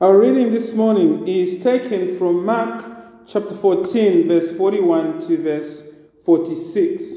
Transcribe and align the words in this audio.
Our 0.00 0.18
reading 0.18 0.50
this 0.50 0.74
morning 0.74 1.28
is 1.28 1.62
taken 1.62 2.18
from 2.18 2.44
Mark 2.44 2.84
chapter 3.28 3.54
14, 3.54 4.26
verse 4.26 4.50
41 4.50 5.20
to 5.20 5.40
verse 5.40 5.94
46. 6.24 7.14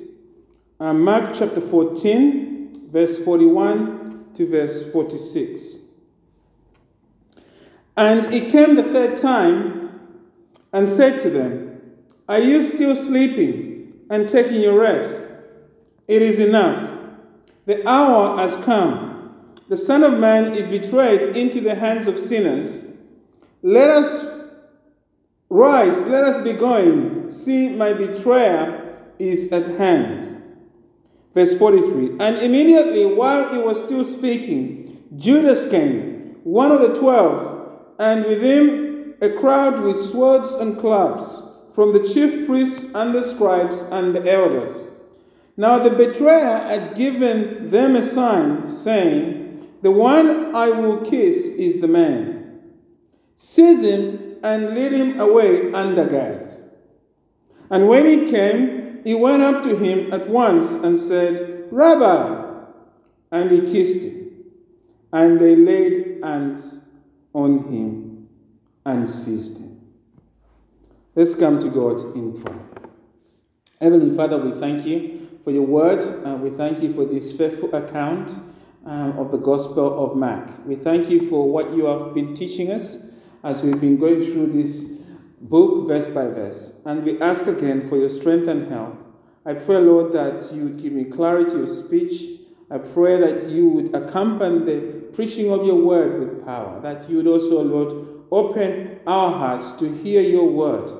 Uh, 0.79 0.93
Mark 0.93 1.33
chapter 1.33 1.59
14, 1.59 2.91
verse 2.91 3.17
41 3.17 4.27
to 4.35 4.47
verse 4.47 4.91
46. 4.91 5.79
And 7.97 8.31
he 8.31 8.41
came 8.41 8.75
the 8.75 8.83
third 8.83 9.17
time 9.17 9.99
and 10.71 10.87
said 10.87 11.19
to 11.21 11.31
them, 11.31 11.81
Are 12.29 12.37
you 12.37 12.61
still 12.61 12.95
sleeping 12.95 14.05
and 14.11 14.29
taking 14.29 14.61
your 14.61 14.79
rest? 14.79 15.31
It 16.07 16.21
is 16.21 16.37
enough. 16.37 16.95
The 17.65 17.89
hour 17.89 18.37
has 18.37 18.55
come. 18.57 19.06
The 19.69 19.77
Son 19.77 20.03
of 20.03 20.17
Man 20.17 20.53
is 20.53 20.65
betrayed 20.65 21.35
into 21.35 21.59
the 21.59 21.75
hands 21.75 22.07
of 22.07 22.17
sinners. 22.17 22.85
Let 23.61 23.89
us 23.89 24.25
rise, 25.49 26.05
let 26.05 26.23
us 26.23 26.37
be 26.37 26.53
going. 26.53 27.29
See, 27.29 27.67
my 27.69 27.91
betrayer 27.91 28.97
is 29.19 29.51
at 29.51 29.65
hand. 29.77 30.41
Verse 31.33 31.57
43 31.57 32.17
And 32.19 32.37
immediately 32.37 33.05
while 33.05 33.53
he 33.53 33.57
was 33.57 33.83
still 33.83 34.05
speaking, 34.05 35.05
Judas 35.17 35.69
came, 35.69 36.37
one 36.43 36.71
of 36.71 36.79
the 36.79 36.97
twelve, 36.97 37.83
and 37.99 38.25
with 38.25 38.41
him 38.41 39.15
a 39.21 39.29
crowd 39.29 39.81
with 39.81 39.97
swords 39.97 40.53
and 40.53 40.77
clubs 40.77 41.41
from 41.73 41.91
the 41.91 42.07
chief 42.07 42.47
priests 42.47 42.93
and 42.95 43.13
the 43.13 43.21
scribes 43.21 43.81
and 43.81 44.15
the 44.15 44.31
elders. 44.31 44.87
Now 45.57 45.79
the 45.79 45.89
betrayer 45.89 46.59
had 46.59 46.95
given 46.95 47.69
them 47.69 47.95
a 47.95 48.03
sign, 48.03 48.67
saying, 48.67 49.46
The 49.81 49.91
one 49.91 50.55
I 50.55 50.69
will 50.69 51.01
kiss 51.01 51.47
is 51.47 51.79
the 51.79 51.87
man. 51.87 52.61
Seize 53.35 53.81
him 53.81 54.37
and 54.43 54.73
lead 54.73 54.91
him 54.91 55.19
away 55.19 55.71
under 55.71 56.05
guard. 56.05 56.47
And 57.69 57.87
when 57.87 58.05
he 58.05 58.25
came, 58.25 59.01
he 59.03 59.13
went 59.13 59.43
up 59.43 59.63
to 59.63 59.75
him 59.75 60.11
at 60.11 60.27
once 60.27 60.73
and 60.73 60.97
said, 60.97 61.67
Rabbi! 61.71 62.45
And 63.31 63.51
he 63.51 63.61
kissed 63.61 64.03
him. 64.03 64.45
And 65.11 65.39
they 65.39 65.55
laid 65.55 66.23
hands 66.23 66.81
on 67.33 67.71
him 67.71 68.27
and 68.85 69.09
seized 69.09 69.59
him. 69.59 69.81
Let's 71.15 71.35
come 71.35 71.59
to 71.59 71.69
God 71.69 71.99
in 72.15 72.41
prayer. 72.41 72.59
Heavenly 73.81 74.15
Father, 74.15 74.37
we 74.37 74.51
thank 74.51 74.85
you 74.85 75.39
for 75.43 75.51
your 75.51 75.65
word. 75.65 76.03
Uh, 76.25 76.35
we 76.35 76.49
thank 76.49 76.81
you 76.81 76.91
for 76.91 77.05
this 77.05 77.31
faithful 77.31 77.73
account 77.75 78.39
um, 78.87 79.19
of 79.19 79.31
the 79.31 79.37
Gospel 79.37 80.03
of 80.03 80.15
Mark. 80.15 80.65
We 80.65 80.75
thank 80.75 81.09
you 81.09 81.29
for 81.29 81.51
what 81.51 81.75
you 81.75 81.85
have 81.85 82.13
been 82.13 82.33
teaching 82.33 82.71
us 82.71 83.11
as 83.43 83.61
we've 83.61 83.79
been 83.79 83.97
going 83.97 84.21
through 84.21 84.53
this 84.53 85.01
book 85.41 85.87
verse 85.87 86.07
by 86.07 86.27
verse. 86.27 86.81
And 86.85 87.03
we 87.03 87.19
ask 87.19 87.45
again 87.47 87.87
for 87.87 87.97
your 87.97 88.09
strength 88.09 88.47
and 88.47 88.71
help. 88.71 88.95
I 89.45 89.53
pray, 89.53 89.77
Lord, 89.77 90.13
that 90.13 90.51
you 90.53 90.63
would 90.63 90.81
give 90.81 90.93
me 90.93 91.03
clarity 91.03 91.61
of 91.61 91.69
speech. 91.69 92.39
I 92.71 92.77
pray 92.77 93.19
that 93.19 93.49
you 93.49 93.69
would 93.69 93.93
accompany 93.93 94.59
the 94.59 95.09
preaching 95.13 95.51
of 95.51 95.65
your 95.65 95.75
word 95.75 96.19
with 96.19 96.45
power, 96.45 96.81
that 96.81 97.09
you 97.09 97.17
would 97.17 97.27
also, 97.27 97.61
Lord, 97.61 98.07
open 98.31 98.99
our 99.05 99.31
hearts 99.31 99.73
to 99.73 99.93
hear 99.93 100.21
your 100.21 100.49
word, 100.49 100.91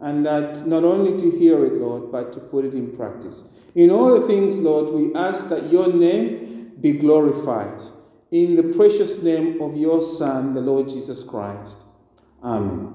and 0.00 0.24
that 0.24 0.66
not 0.66 0.84
only 0.84 1.18
to 1.18 1.30
hear 1.38 1.64
it, 1.64 1.74
Lord, 1.74 2.10
but 2.10 2.32
to 2.34 2.40
put 2.40 2.64
it 2.64 2.74
in 2.74 2.94
practice. 2.94 3.44
In 3.74 3.90
all 3.90 4.18
the 4.18 4.26
things, 4.26 4.60
Lord, 4.60 4.94
we 4.94 5.14
ask 5.14 5.48
that 5.50 5.70
your 5.70 5.92
name 5.92 6.59
be 6.80 6.92
glorified. 6.92 7.82
In 8.30 8.56
the 8.56 8.62
precious 8.62 9.22
name 9.22 9.60
of 9.60 9.76
your 9.76 10.02
Son, 10.02 10.54
the 10.54 10.60
Lord 10.60 10.88
Jesus 10.88 11.22
Christ. 11.22 11.84
Amen. 12.42 12.94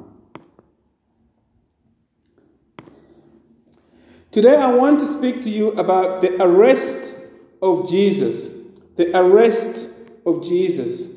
Today, 4.31 4.55
I 4.55 4.67
want 4.67 4.99
to 4.99 5.05
speak 5.05 5.41
to 5.41 5.49
you 5.49 5.71
about 5.71 6.21
the 6.21 6.41
arrest 6.43 7.17
of 7.61 7.89
Jesus. 7.89 8.49
The 8.95 9.15
arrest 9.17 9.89
of 10.25 10.43
Jesus. 10.43 11.13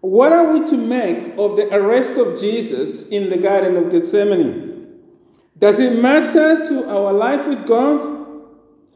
What 0.00 0.32
are 0.32 0.52
we 0.52 0.64
to 0.66 0.76
make 0.76 1.36
of 1.38 1.56
the 1.56 1.68
arrest 1.74 2.16
of 2.16 2.38
Jesus 2.38 3.08
in 3.08 3.28
the 3.28 3.38
Garden 3.38 3.76
of 3.76 3.90
Gethsemane? 3.90 4.98
Does 5.58 5.78
it 5.78 6.00
matter 6.00 6.64
to 6.64 6.88
our 6.88 7.12
life 7.12 7.46
with 7.46 7.66
God? 7.66 8.18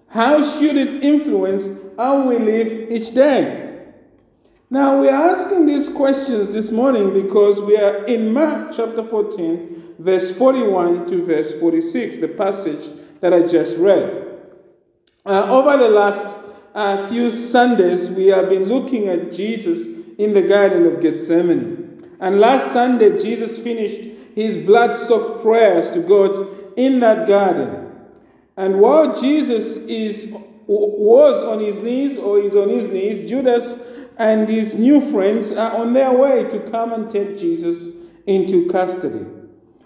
How 0.08 0.40
should 0.42 0.76
it 0.76 1.02
influence 1.02 1.83
how 1.96 2.28
we 2.28 2.38
live 2.38 2.90
each 2.90 3.10
day? 3.12 3.64
Now, 4.70 4.98
we 4.98 5.08
are 5.08 5.30
asking 5.30 5.66
these 5.66 5.88
questions 5.88 6.52
this 6.52 6.72
morning 6.72 7.12
because 7.12 7.60
we 7.60 7.76
are 7.76 8.04
in 8.06 8.32
Mark 8.32 8.72
chapter 8.74 9.04
14, 9.04 9.94
verse 9.98 10.36
41 10.36 11.06
to 11.06 11.24
verse 11.24 11.58
46, 11.58 12.18
the 12.18 12.28
passage 12.28 12.92
that 13.20 13.32
I 13.32 13.42
just 13.46 13.78
read. 13.78 14.30
Uh, 15.24 15.46
over 15.50 15.76
the 15.76 15.88
last 15.88 16.38
uh, 16.74 17.06
few 17.06 17.30
Sundays, 17.30 18.10
we 18.10 18.26
have 18.26 18.48
been 18.48 18.64
looking 18.64 19.08
at 19.08 19.32
Jesus 19.32 19.86
in 20.18 20.34
the 20.34 20.42
Garden 20.42 20.86
of 20.86 21.00
Gethsemane. 21.00 22.02
And 22.18 22.40
last 22.40 22.72
Sunday, 22.72 23.18
Jesus 23.18 23.58
finished 23.58 24.00
his 24.34 24.56
blood 24.56 24.96
soaked 24.96 25.42
prayers 25.42 25.90
to 25.90 26.00
God 26.00 26.48
in 26.76 27.00
that 27.00 27.26
garden. 27.28 27.92
And 28.56 28.80
while 28.80 29.16
Jesus 29.16 29.76
is, 29.76 30.36
was 30.66 31.42
on 31.42 31.60
his 31.60 31.80
knees 31.80 32.16
or 32.16 32.38
is 32.38 32.54
on 32.54 32.68
his 32.68 32.88
knees, 32.88 33.28
Judas 33.28 33.86
and 34.16 34.48
his 34.48 34.74
new 34.78 35.00
friends 35.00 35.52
are 35.52 35.76
on 35.76 35.92
their 35.92 36.12
way 36.12 36.44
to 36.44 36.58
come 36.70 36.92
and 36.92 37.10
take 37.10 37.38
Jesus 37.38 37.96
into 38.26 38.68
custody. 38.68 39.26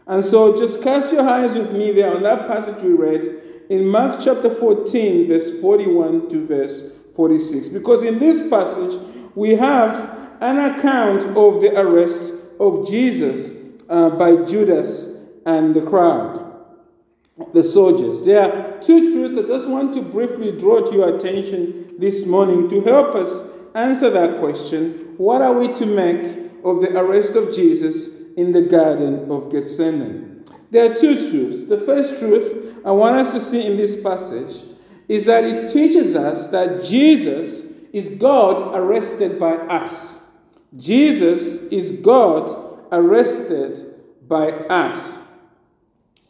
And 0.07 0.23
so 0.23 0.57
just 0.57 0.83
cast 0.83 1.13
your 1.13 1.29
eyes 1.29 1.57
with 1.57 1.73
me 1.73 1.93
there 1.93 2.15
on 2.15 2.23
that 2.23 2.47
passage 2.47 2.83
we 2.83 2.93
read 2.93 3.27
in 3.69 3.87
Mark 3.87 4.21
chapter 4.21 4.49
14, 4.49 5.27
verse 5.27 5.61
41 5.61 6.29
to 6.31 6.47
verse 6.47 6.97
46. 7.15 7.69
Because 7.71 8.03
in 8.03 8.19
this 8.19 8.49
passage, 8.49 9.01
we 9.35 9.51
have 9.57 10.17
an 10.41 10.59
account 10.59 11.25
of 11.37 11.61
the 11.61 11.79
arrest 11.79 12.33
of 12.61 12.89
Jesus 12.89 13.57
uh, 13.89 14.11
by 14.11 14.37
Judas 14.37 15.19
and 15.45 15.75
the 15.75 15.83
crowd 15.83 16.48
the 17.53 17.63
soldiers. 17.63 18.25
There 18.25 18.43
are 18.43 18.81
two 18.81 19.13
truths 19.13 19.37
I 19.37 19.47
just 19.47 19.69
want 19.69 19.95
to 19.95 20.03
briefly 20.03 20.53
draw 20.53 20.85
to 20.85 20.95
your 20.95 21.15
attention 21.15 21.95
this 21.99 22.27
morning 22.27 22.69
to 22.69 22.81
help 22.83 23.15
us 23.15 23.47
answer 23.75 24.11
that 24.11 24.39
question. 24.39 25.15
What 25.17 25.43
are 25.43 25.53
we 25.53 25.73
to 25.75 25.87
make 25.87 26.25
of 26.65 26.81
the 26.81 26.97
arrest 26.99 27.37
of 27.37 27.55
Jesus 27.55 28.21
in 28.37 28.53
the 28.53 28.63
Garden 28.63 29.31
of 29.31 29.51
Gethsemane? 29.51 30.45
There 30.71 30.91
are 30.91 30.95
two 30.95 31.15
truths. 31.31 31.67
The 31.67 31.79
first 31.79 32.19
truth 32.19 32.81
I 32.85 32.93
want 32.93 33.17
us 33.17 33.33
to 33.33 33.41
see 33.41 33.65
in 33.65 33.77
this 33.77 34.01
passage 34.01 34.65
is 35.09 35.25
that 35.27 35.45
it 35.45 35.69
teaches 35.69 36.15
us 36.15 36.49
that 36.49 36.85
Jesus 36.85 37.79
is 37.93 38.11
God 38.11 38.75
arrested 38.75 39.39
by 39.39 39.55
us. 39.55 40.23
Jesus 40.77 41.63
is 41.69 41.91
God 42.01 42.87
arrested 42.93 43.95
by 44.29 44.51
us. 44.51 45.23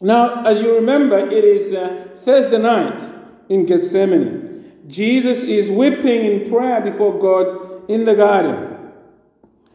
Now, 0.01 0.43
as 0.43 0.61
you 0.61 0.75
remember, 0.75 1.17
it 1.17 1.43
is 1.43 1.73
uh, 1.73 2.07
Thursday 2.19 2.57
night 2.57 3.03
in 3.49 3.65
Gethsemane. 3.65 4.83
Jesus 4.87 5.43
is 5.43 5.69
weeping 5.69 6.23
in 6.23 6.49
prayer 6.49 6.79
before 6.79 7.19
God 7.19 7.89
in 7.89 8.05
the 8.05 8.15
garden. 8.15 8.91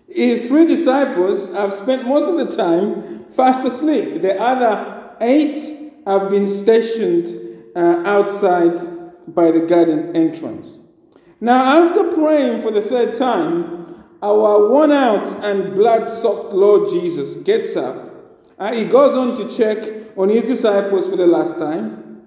His 0.08 0.48
three 0.48 0.64
disciples 0.64 1.52
have 1.54 1.74
spent 1.74 2.06
most 2.06 2.24
of 2.24 2.36
the 2.36 2.56
time 2.56 3.24
fast 3.26 3.64
asleep. 3.64 4.22
The 4.22 4.40
other 4.40 5.14
eight 5.20 5.58
have 6.06 6.30
been 6.30 6.46
stationed 6.46 7.26
uh, 7.76 8.02
outside 8.06 8.78
by 9.28 9.50
the 9.50 9.60
garden 9.60 10.14
entrance. 10.16 10.78
Now, 11.40 11.84
after 11.84 12.12
praying 12.12 12.62
for 12.62 12.70
the 12.70 12.80
third 12.80 13.12
time, 13.12 14.04
our 14.22 14.68
worn 14.68 14.90
out 14.90 15.26
and 15.44 15.74
blood 15.74 16.08
soaked 16.08 16.54
Lord 16.54 16.88
Jesus 16.88 17.34
gets 17.36 17.76
up. 17.76 18.13
Uh, 18.58 18.72
he 18.72 18.84
goes 18.84 19.14
on 19.14 19.34
to 19.36 19.48
check 19.48 19.84
on 20.16 20.28
his 20.28 20.44
disciples 20.44 21.08
for 21.08 21.16
the 21.16 21.26
last 21.26 21.58
time. 21.58 22.22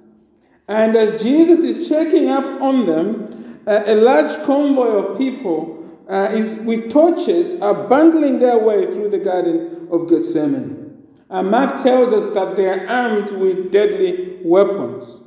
And 0.67 0.95
as 0.95 1.21
Jesus 1.21 1.61
is 1.61 1.87
checking 1.87 2.29
up 2.29 2.61
on 2.61 2.85
them, 2.85 3.61
uh, 3.65 3.83
a 3.85 3.95
large 3.95 4.35
convoy 4.43 4.87
of 4.87 5.17
people 5.17 5.77
uh, 6.09 6.29
is, 6.31 6.57
with 6.57 6.91
torches 6.91 7.61
are 7.61 7.73
bundling 7.73 8.39
their 8.39 8.57
way 8.57 8.85
through 8.85 9.09
the 9.09 9.19
Garden 9.19 9.87
of 9.91 10.09
Gethsemane. 10.09 10.87
And 11.29 11.51
Mark 11.51 11.81
tells 11.81 12.13
us 12.13 12.33
that 12.33 12.55
they 12.55 12.67
are 12.67 12.87
armed 12.87 13.31
with 13.31 13.71
deadly 13.71 14.39
weapons. 14.43 15.21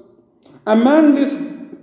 Among 0.66 1.14
this 1.14 1.36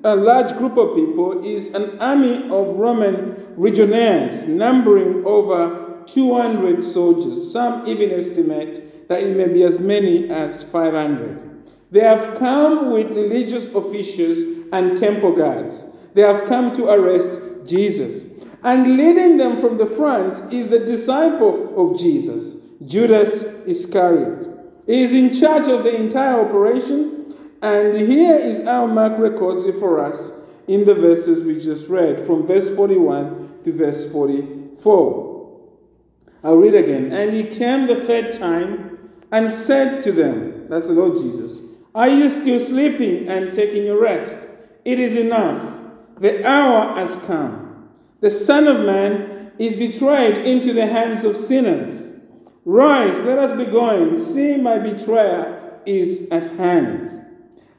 uh, 0.03 0.15
large 0.15 0.55
group 0.57 0.77
of 0.77 0.95
people 0.95 1.43
is 1.45 1.73
an 1.73 1.99
army 1.99 2.43
of 2.49 2.75
Roman 2.75 3.55
legionnaires, 3.57 4.47
numbering 4.47 5.25
over 5.25 6.03
200 6.05 6.83
soldiers. 6.83 7.51
Some 7.51 7.87
even 7.87 8.11
estimate 8.11 8.86
that 9.07 9.23
it 9.23 9.35
may 9.35 9.47
be 9.47 9.63
as 9.63 9.79
many 9.79 10.29
as 10.29 10.63
500. 10.63 11.43
They 11.91 12.01
have 12.01 12.37
come 12.37 12.91
with 12.91 13.07
religious 13.07 13.73
officials 13.73 14.41
and 14.71 14.97
temple 14.97 15.33
guards. 15.33 15.95
They 16.13 16.21
have 16.21 16.45
come 16.45 16.75
to 16.75 16.89
arrest 16.89 17.39
Jesus. 17.65 18.27
And 18.63 18.97
leading 18.97 19.37
them 19.37 19.57
from 19.57 19.77
the 19.77 19.85
front 19.85 20.51
is 20.51 20.69
the 20.69 20.79
disciple 20.79 21.73
of 21.77 21.97
Jesus, 21.97 22.55
Judas 22.85 23.43
Iscariot. 23.65 24.47
He 24.85 25.01
is 25.01 25.13
in 25.13 25.33
charge 25.33 25.67
of 25.67 25.83
the 25.83 25.95
entire 25.95 26.45
operation, 26.45 27.33
and 27.61 27.93
here 27.95 28.35
is 28.35 28.63
how 28.63 28.87
Mark 28.87 29.17
records 29.19 29.63
it 29.63 29.75
for 29.75 29.99
us 30.03 30.41
in 30.67 30.85
the 30.85 30.95
verses 30.95 31.43
we 31.43 31.59
just 31.59 31.87
read, 31.87 32.19
from 32.19 32.45
verse 32.45 32.73
41 32.75 33.61
to 33.63 33.71
verse 33.71 34.11
44. 34.11 35.37
I'll 36.43 36.55
read 36.55 36.75
again. 36.75 37.11
And 37.11 37.33
he 37.33 37.43
came 37.43 37.87
the 37.87 37.95
third 37.95 38.31
time 38.31 38.86
and 39.31 39.49
said 39.49 40.01
to 40.01 40.11
them, 40.11 40.67
That's 40.67 40.87
the 40.87 40.93
Lord 40.93 41.17
Jesus, 41.17 41.61
Are 41.93 42.07
you 42.07 42.29
still 42.29 42.59
sleeping 42.59 43.27
and 43.27 43.53
taking 43.53 43.85
your 43.85 44.01
rest? 44.01 44.47
It 44.85 44.99
is 44.99 45.15
enough. 45.15 45.79
The 46.19 46.47
hour 46.47 46.95
has 46.95 47.17
come. 47.25 47.89
The 48.21 48.29
Son 48.29 48.67
of 48.67 48.85
Man 48.85 49.51
is 49.59 49.73
betrayed 49.73 50.45
into 50.45 50.73
the 50.73 50.87
hands 50.87 51.23
of 51.23 51.37
sinners. 51.37 52.13
Rise, 52.65 53.21
let 53.21 53.37
us 53.37 53.51
be 53.51 53.65
going. 53.65 54.17
See, 54.17 54.57
my 54.57 54.77
betrayer 54.77 55.79
is 55.85 56.29
at 56.31 56.51
hand. 56.57 57.23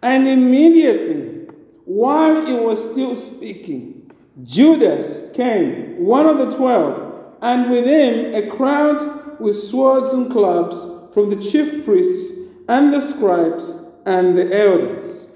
And 0.02 0.28
immediately, 0.28 1.46
while 1.84 2.46
he 2.46 2.52
was 2.52 2.90
still 2.90 3.16
speaking, 3.16 4.10
Judas 4.44 5.30
came, 5.34 6.04
one 6.04 6.26
of 6.26 6.38
the 6.38 6.56
twelve, 6.56 7.36
and 7.42 7.70
with 7.70 7.86
him 7.86 8.34
a 8.34 8.48
crowd 8.54 9.40
with 9.40 9.56
swords 9.56 10.12
and 10.12 10.30
clubs 10.30 10.86
from 11.12 11.30
the 11.30 11.36
chief 11.36 11.84
priests 11.84 12.38
and 12.68 12.92
the 12.92 13.00
scribes 13.00 13.76
and 14.04 14.36
the 14.36 14.56
elders. 14.56 15.28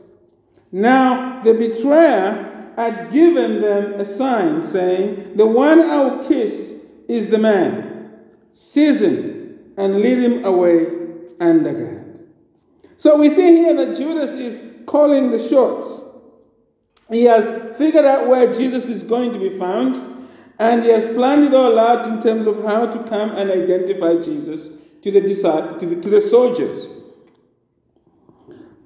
Now 0.71 1.43
the 1.43 1.55
betrayer 1.55 2.73
had 2.77 3.11
given 3.11 3.61
them 3.61 3.95
a 3.95 4.05
sign, 4.05 4.61
saying, 4.61 5.37
The 5.37 5.47
one 5.47 5.81
I 5.81 5.99
will 5.99 6.23
kiss 6.23 6.85
is 7.09 7.31
the 7.31 7.39
man. 7.39 8.11
Seize 8.51 9.01
him 9.01 9.59
and 9.77 10.01
lead 10.01 10.19
him 10.19 10.45
away 10.45 10.87
under 11.41 11.73
guard. 11.75 12.21
So 12.97 13.17
we 13.17 13.29
see 13.29 13.57
here 13.57 13.75
that 13.75 13.97
Judas 13.97 14.33
is 14.33 14.63
calling 14.87 15.31
the 15.31 15.39
shots. 15.39 16.05
He 17.11 17.25
has 17.25 17.77
figured 17.77 18.05
out 18.05 18.29
where 18.29 18.53
Jesus 18.53 18.89
is 18.89 19.03
going 19.03 19.33
to 19.33 19.39
be 19.39 19.51
found, 19.59 19.97
and 20.59 20.83
he 20.83 20.91
has 20.91 21.05
planned 21.05 21.45
it 21.45 21.53
all 21.53 21.79
out 21.79 22.07
in 22.07 22.23
terms 22.23 22.47
of 22.47 22.65
how 22.65 22.87
to 22.87 23.03
come 23.05 23.31
and 23.33 23.51
identify 23.51 24.17
Jesus 24.17 24.82
to 25.03 25.11
the, 25.11 25.21
to 25.21 25.87
the, 25.87 26.01
to 26.01 26.09
the 26.09 26.21
soldiers. 26.21 26.89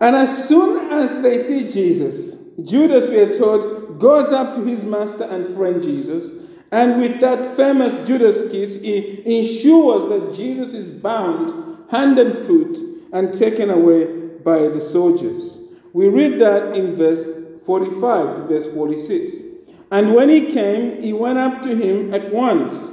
And 0.01 0.15
as 0.17 0.49
soon 0.49 0.91
as 0.93 1.23
they 1.23 1.39
see 1.39 1.71
Jesus, 1.71 2.37
Judas, 2.63 3.09
we 3.09 3.21
are 3.21 3.33
told, 3.33 3.99
goes 3.99 4.33
up 4.33 4.55
to 4.55 4.65
his 4.65 4.85
master 4.85 5.25
and 5.25 5.55
friend 5.55 5.83
Jesus, 5.83 6.31
and 6.73 7.01
with 7.01 7.21
that 7.21 7.57
famous 7.57 7.95
Judas 8.07 8.51
kiss, 8.51 8.81
he 8.81 9.39
ensures 9.39 10.09
that 10.09 10.35
Jesus 10.35 10.75
is 10.75 10.91
bound 10.91 11.91
hand 11.91 12.19
and 12.19 12.35
foot 12.35 12.79
and 13.13 13.33
taken 13.33 13.71
away 13.71 14.07
by 14.45 14.69
the 14.69 14.81
soldiers. 14.81 15.61
We 15.93 16.09
read 16.09 16.39
that 16.41 16.75
in 16.75 16.95
verse 16.95 17.45
45 17.65 18.37
to 18.37 18.43
verse 18.43 18.67
46. 18.67 19.43
And 19.91 20.15
when 20.15 20.29
he 20.29 20.47
came, 20.47 21.01
he 21.01 21.13
went 21.13 21.39
up 21.39 21.63
to 21.63 21.75
him 21.75 22.13
at 22.13 22.33
once 22.33 22.93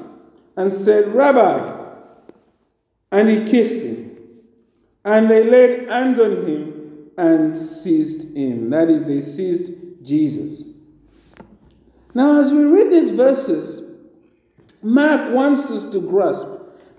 and 0.56 0.72
said, 0.72 1.14
Rabbi. 1.14 1.83
And 3.14 3.30
he 3.30 3.46
kissed 3.46 3.86
him. 3.86 4.18
And 5.06 5.30
they 5.30 5.44
laid 5.44 5.88
hands 5.88 6.18
on 6.18 6.32
him 6.48 7.12
and 7.18 7.56
seized 7.56 8.36
him. 8.36 8.72
That 8.72 8.90
is, 8.90 9.06
they 9.06 9.22
seized 9.22 10.04
Jesus. 10.04 10.66
Now, 12.16 12.42
as 12.42 12.52
we 12.52 12.64
read 12.66 12.92
these 12.92 13.12
verses, 13.12 13.82
Mark 14.82 15.32
wants 15.32 15.70
us 15.70 15.86
to 15.88 16.02
grasp 16.02 16.48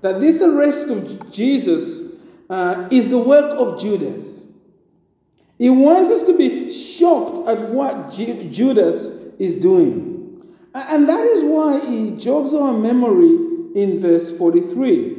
that 0.02 0.20
this 0.20 0.40
arrest 0.40 0.88
of 0.88 1.32
Jesus 1.32 2.14
uh, 2.48 2.88
is 2.92 3.10
the 3.10 3.18
work 3.18 3.52
of 3.58 3.80
Judas. 3.80 4.46
He 5.58 5.70
wants 5.70 6.10
us 6.10 6.22
to 6.24 6.36
be 6.36 6.70
shocked 6.70 7.48
at 7.48 7.70
what 7.70 8.12
Judas 8.12 9.08
is 9.38 9.56
doing. 9.56 10.14
And 10.74 11.08
that 11.08 11.24
is 11.24 11.44
why 11.44 11.84
he 11.84 12.10
jogs 12.12 12.52
our 12.52 12.72
memory 12.72 13.34
in 13.74 13.98
verse 14.00 14.36
43. 14.36 15.13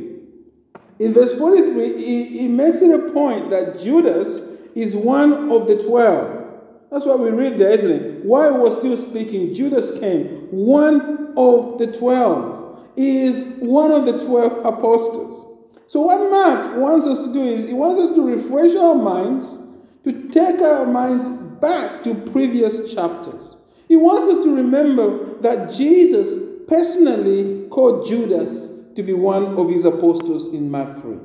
In 0.99 1.13
verse 1.13 1.37
43, 1.37 1.97
he, 1.97 2.39
he 2.39 2.47
makes 2.47 2.81
it 2.81 2.91
a 2.91 3.11
point 3.11 3.49
that 3.49 3.79
Judas 3.79 4.43
is 4.75 4.95
one 4.95 5.51
of 5.51 5.67
the 5.67 5.77
twelve. 5.77 6.43
That's 6.91 7.05
why 7.05 7.15
we 7.15 7.29
read 7.29 7.57
there, 7.57 7.71
isn't 7.71 7.91
it? 7.91 8.25
While 8.25 8.53
he 8.53 8.59
was 8.59 8.75
still 8.75 8.95
speaking, 8.95 9.53
Judas 9.53 9.97
came, 9.99 10.47
one 10.51 11.33
of 11.35 11.77
the 11.77 11.87
twelve. 11.87 12.63
Is 12.97 13.57
one 13.59 13.91
of 13.91 14.05
the 14.05 14.17
twelve 14.17 14.65
apostles. 14.65 15.45
So, 15.87 15.99
what 15.99 16.31
Mark 16.31 16.77
wants 16.77 17.05
us 17.05 17.21
to 17.23 17.33
do 17.33 17.43
is 17.43 17.65
he 17.65 17.73
wants 17.73 17.99
us 17.99 18.09
to 18.11 18.25
refresh 18.25 18.73
our 18.75 18.95
minds 18.95 19.59
to 20.05 20.29
take 20.29 20.61
our 20.61 20.85
minds 20.85 21.27
back 21.27 22.03
to 22.03 22.15
previous 22.31 22.93
chapters. 22.93 23.57
He 23.87 23.95
wants 23.95 24.27
us 24.27 24.45
to 24.45 24.55
remember 24.55 25.39
that 25.41 25.71
Jesus 25.71 26.37
personally 26.67 27.67
called 27.69 28.07
Judas 28.07 28.74
to 28.95 29.03
be 29.03 29.13
one 29.13 29.57
of 29.57 29.69
his 29.69 29.85
apostles 29.85 30.53
in 30.53 30.71
Mark 30.71 31.01
3. 31.01 31.17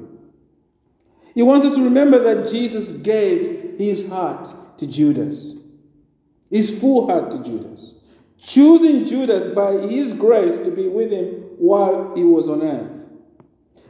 He 1.34 1.43
wants 1.43 1.64
us 1.64 1.75
to 1.76 1.82
remember 1.82 2.19
that 2.19 2.50
Jesus 2.50 2.90
gave 2.90 3.78
his 3.78 4.08
heart 4.08 4.49
to 4.78 4.87
Judas, 4.87 5.55
his 6.50 6.78
full 6.78 7.08
heart 7.08 7.31
to 7.31 7.43
Judas, 7.43 7.96
choosing 8.37 9.05
Judas 9.05 9.46
by 9.46 9.72
his 9.72 10.12
grace 10.12 10.56
to 10.58 10.70
be 10.70 10.88
with 10.88 11.12
him 11.12 11.26
while 11.58 12.12
he 12.17 12.25
was 12.25 12.49
on 12.49 12.62
earth. 12.62 13.08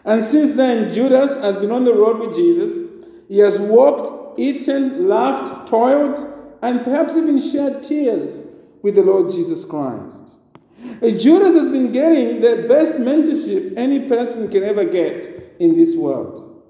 And 0.05 0.23
since 0.23 0.55
then, 0.55 0.93
Judas 0.93 1.37
has 1.37 1.56
been 1.56 1.71
on 1.71 1.85
the 1.85 1.94
road 1.94 2.19
with 2.19 2.35
Jesus. 2.35 2.83
He 3.29 3.38
has 3.38 3.61
walked 3.61 4.38
eaten, 4.38 5.09
laughed, 5.09 5.69
toiled, 5.69 6.26
and 6.62 6.83
perhaps 6.83 7.17
even 7.17 7.41
shed 7.41 7.83
tears 7.83 8.44
with 8.83 8.94
the 8.94 9.03
Lord 9.03 9.31
Jesus 9.31 9.65
Christ. 9.65 10.37
Uh, 11.03 11.11
Judas 11.11 11.55
has 11.55 11.69
been 11.69 11.93
getting 11.93 12.41
the 12.41 12.67
best 12.69 12.94
mentorship 12.94 13.75
any 13.77 14.09
person 14.09 14.50
can 14.50 14.62
ever 14.62 14.85
get 14.85 15.55
in 15.59 15.75
this 15.75 15.94
world. 15.94 16.62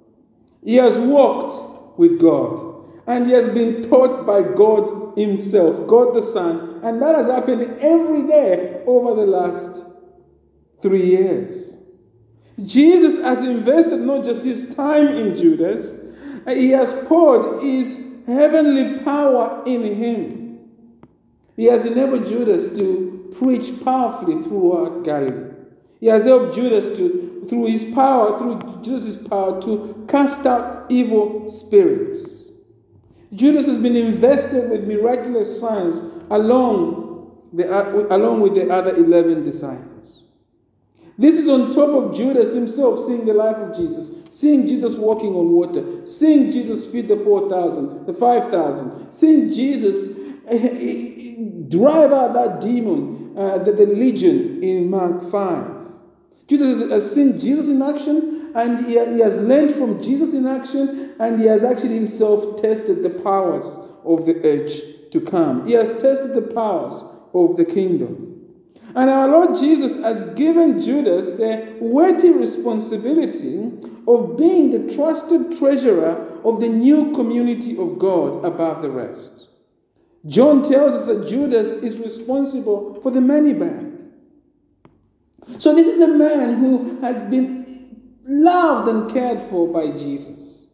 He 0.64 0.76
has 0.76 0.98
walked 0.98 1.98
with 1.98 2.20
God 2.20 2.86
and 3.06 3.26
he 3.26 3.32
has 3.32 3.48
been 3.48 3.82
taught 3.82 4.24
by 4.26 4.42
God 4.42 5.18
Himself, 5.18 5.86
God 5.86 6.14
the 6.14 6.22
Son, 6.22 6.80
and 6.82 7.02
that 7.02 7.14
has 7.14 7.26
happened 7.26 7.62
every 7.80 8.26
day 8.26 8.82
over 8.86 9.14
the 9.14 9.26
last 9.26 9.86
three 10.80 11.04
years. 11.04 11.76
Jesus 12.62 13.22
has 13.22 13.42
invested 13.42 14.00
not 14.00 14.24
just 14.24 14.42
his 14.42 14.74
time 14.74 15.08
in 15.08 15.36
Judas, 15.36 15.96
uh, 16.46 16.52
he 16.52 16.70
has 16.70 16.92
poured 17.06 17.62
his 17.62 18.06
heavenly 18.26 18.98
power 19.00 19.62
in 19.66 19.82
him. 19.82 20.60
He 21.56 21.66
has 21.66 21.84
enabled 21.84 22.26
Judas 22.26 22.74
to 22.76 23.19
preach 23.38 23.72
powerfully 23.84 24.42
throughout 24.42 25.04
Galilee. 25.04 25.54
He 26.00 26.06
has 26.06 26.24
helped 26.24 26.54
Judas 26.54 26.88
to, 26.96 27.44
through 27.48 27.66
his 27.66 27.84
power, 27.84 28.38
through 28.38 28.80
Jesus' 28.82 29.16
power, 29.16 29.60
to 29.62 30.06
cast 30.08 30.46
out 30.46 30.86
evil 30.88 31.46
spirits. 31.46 32.52
Judas 33.32 33.66
has 33.66 33.78
been 33.78 33.96
invested 33.96 34.70
with 34.70 34.88
miraculous 34.88 35.60
signs 35.60 35.98
along, 36.30 37.38
the, 37.52 37.68
along 38.14 38.40
with 38.40 38.54
the 38.54 38.68
other 38.70 38.96
11 38.96 39.44
disciples. 39.44 40.24
This 41.20 41.36
is 41.36 41.50
on 41.50 41.70
top 41.70 41.90
of 41.90 42.16
Judas 42.16 42.54
himself 42.54 42.98
seeing 42.98 43.26
the 43.26 43.34
life 43.34 43.56
of 43.56 43.76
Jesus, 43.76 44.24
seeing 44.30 44.66
Jesus 44.66 44.96
walking 44.96 45.34
on 45.34 45.52
water, 45.52 46.02
seeing 46.02 46.50
Jesus 46.50 46.90
feed 46.90 47.08
the 47.08 47.16
4,000, 47.18 48.06
the 48.06 48.14
5,000, 48.14 49.12
seeing 49.12 49.52
Jesus 49.52 50.16
eh, 50.48 50.56
eh, 50.56 51.14
drive 51.68 52.12
out 52.12 52.34
that 52.34 52.60
demon, 52.60 53.34
uh, 53.36 53.58
the, 53.58 53.72
the 53.72 53.86
legion 53.86 54.62
in 54.62 54.90
Mark 54.90 55.22
5. 55.22 55.80
Judas 56.46 56.90
has 56.90 57.14
seen 57.14 57.38
Jesus 57.38 57.66
in 57.68 57.80
action 57.80 58.50
and 58.54 58.84
he, 58.84 58.92
he 58.92 59.20
has 59.20 59.38
learned 59.38 59.72
from 59.72 60.02
Jesus 60.02 60.32
in 60.32 60.46
action 60.46 61.14
and 61.20 61.38
he 61.38 61.46
has 61.46 61.62
actually 61.62 61.94
himself 61.94 62.60
tested 62.60 63.02
the 63.02 63.10
powers 63.10 63.78
of 64.04 64.26
the 64.26 64.44
age 64.46 64.82
to 65.12 65.20
come. 65.20 65.66
He 65.66 65.74
has 65.74 65.90
tested 66.00 66.34
the 66.34 66.42
powers 66.42 67.04
of 67.32 67.56
the 67.56 67.64
kingdom. 67.64 68.30
And 68.94 69.08
our 69.08 69.28
Lord 69.28 69.56
Jesus 69.56 69.94
has 70.02 70.24
given 70.34 70.80
Judas 70.80 71.34
the 71.34 71.76
weighty 71.80 72.30
responsibility 72.30 73.70
of 74.08 74.36
being 74.36 74.70
the 74.72 74.92
trusted 74.92 75.56
treasurer 75.56 76.40
of 76.44 76.60
the 76.60 76.68
new 76.68 77.12
community 77.14 77.78
of 77.78 77.98
God 77.98 78.44
above 78.44 78.82
the 78.82 78.90
rest. 78.90 79.49
John 80.26 80.62
tells 80.62 80.94
us 80.94 81.06
that 81.06 81.28
Judas 81.28 81.72
is 81.72 81.98
responsible 81.98 83.00
for 83.00 83.10
the 83.10 83.20
money 83.20 83.54
bag. 83.54 83.86
So, 85.58 85.74
this 85.74 85.86
is 85.86 86.00
a 86.00 86.08
man 86.08 86.56
who 86.56 87.00
has 87.00 87.22
been 87.22 88.10
loved 88.24 88.88
and 88.88 89.10
cared 89.10 89.40
for 89.40 89.66
by 89.66 89.90
Jesus. 89.90 90.68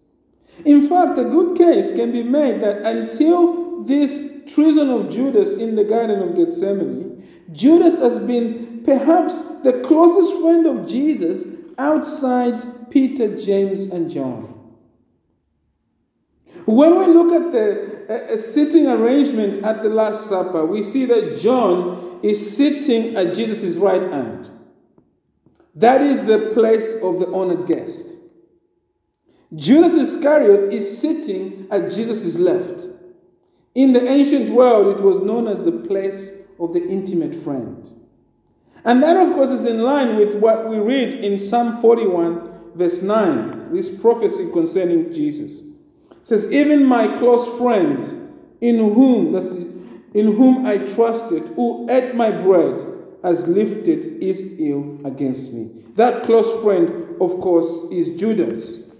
In 0.64 0.86
fact, 0.88 1.18
a 1.18 1.24
good 1.24 1.56
case 1.56 1.90
can 1.92 2.12
be 2.12 2.22
made 2.22 2.60
that 2.60 2.84
until 2.84 3.82
this 3.84 4.42
treason 4.52 4.90
of 4.90 5.10
Judas 5.10 5.56
in 5.56 5.76
the 5.76 5.84
Garden 5.84 6.20
of 6.20 6.34
Gethsemane, 6.34 7.24
Judas 7.52 7.96
has 7.96 8.18
been 8.18 8.82
perhaps 8.84 9.42
the 9.62 9.80
closest 9.84 10.40
friend 10.40 10.66
of 10.66 10.88
Jesus 10.88 11.46
outside 11.78 12.90
Peter, 12.90 13.36
James, 13.36 13.86
and 13.86 14.10
John. 14.10 14.52
When 16.64 16.98
we 16.98 17.06
look 17.06 17.32
at 17.32 17.52
the 17.52 17.95
uh, 18.08 18.36
sitting 18.36 18.86
arrangement 18.86 19.58
at 19.58 19.82
the 19.82 19.88
Last 19.88 20.26
Supper, 20.26 20.64
we 20.64 20.82
see 20.82 21.04
that 21.06 21.38
John 21.38 22.20
is 22.22 22.56
sitting 22.56 23.16
at 23.16 23.34
Jesus' 23.34 23.76
right 23.76 24.02
hand. 24.02 24.50
That 25.74 26.00
is 26.00 26.26
the 26.26 26.50
place 26.54 26.94
of 27.02 27.18
the 27.18 27.30
honored 27.32 27.66
guest. 27.66 28.20
Judas 29.54 29.92
Iscariot 29.92 30.72
is 30.72 31.00
sitting 31.00 31.66
at 31.70 31.92
Jesus' 31.92 32.38
left. 32.38 32.86
In 33.74 33.92
the 33.92 34.08
ancient 34.08 34.50
world, 34.50 34.98
it 34.98 35.02
was 35.02 35.18
known 35.18 35.46
as 35.46 35.64
the 35.64 35.72
place 35.72 36.44
of 36.58 36.72
the 36.72 36.86
intimate 36.88 37.34
friend. 37.34 37.92
And 38.84 39.02
that, 39.02 39.16
of 39.16 39.34
course, 39.34 39.50
is 39.50 39.64
in 39.64 39.82
line 39.82 40.16
with 40.16 40.36
what 40.36 40.68
we 40.68 40.78
read 40.78 41.24
in 41.24 41.36
Psalm 41.36 41.80
41, 41.80 42.72
verse 42.74 43.02
9, 43.02 43.72
this 43.72 43.90
prophecy 44.00 44.50
concerning 44.52 45.12
Jesus. 45.12 45.75
Says, 46.26 46.52
Even 46.52 46.84
my 46.84 47.06
close 47.18 47.56
friend, 47.56 48.04
in 48.60 48.78
whom, 48.78 49.30
that's 49.30 49.52
in 49.52 50.34
whom 50.34 50.66
I 50.66 50.78
trusted, 50.78 51.46
who 51.54 51.88
ate 51.88 52.16
my 52.16 52.32
bread, 52.32 52.84
has 53.22 53.46
lifted 53.46 54.20
his 54.20 54.58
heel 54.58 54.98
against 55.04 55.54
me. 55.54 55.84
That 55.94 56.24
close 56.24 56.60
friend, 56.64 57.14
of 57.20 57.40
course, 57.40 57.84
is 57.92 58.16
Judas. 58.16 58.90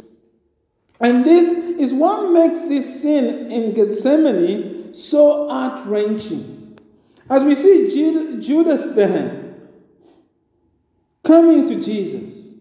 And 1.01 1.25
this 1.25 1.53
is 1.53 1.93
what 1.93 2.31
makes 2.31 2.69
this 2.69 3.03
scene 3.03 3.51
in 3.51 3.75
Gethsemane 3.75 4.95
so 4.95 5.49
heart 5.49 5.85
wrenching. 5.85 6.79
As 7.29 7.43
we 7.43 7.57
see 7.57 7.91
Judas 8.41 8.93
there 8.93 9.53
coming 11.25 11.67
to 11.67 11.81
Jesus, 11.81 12.55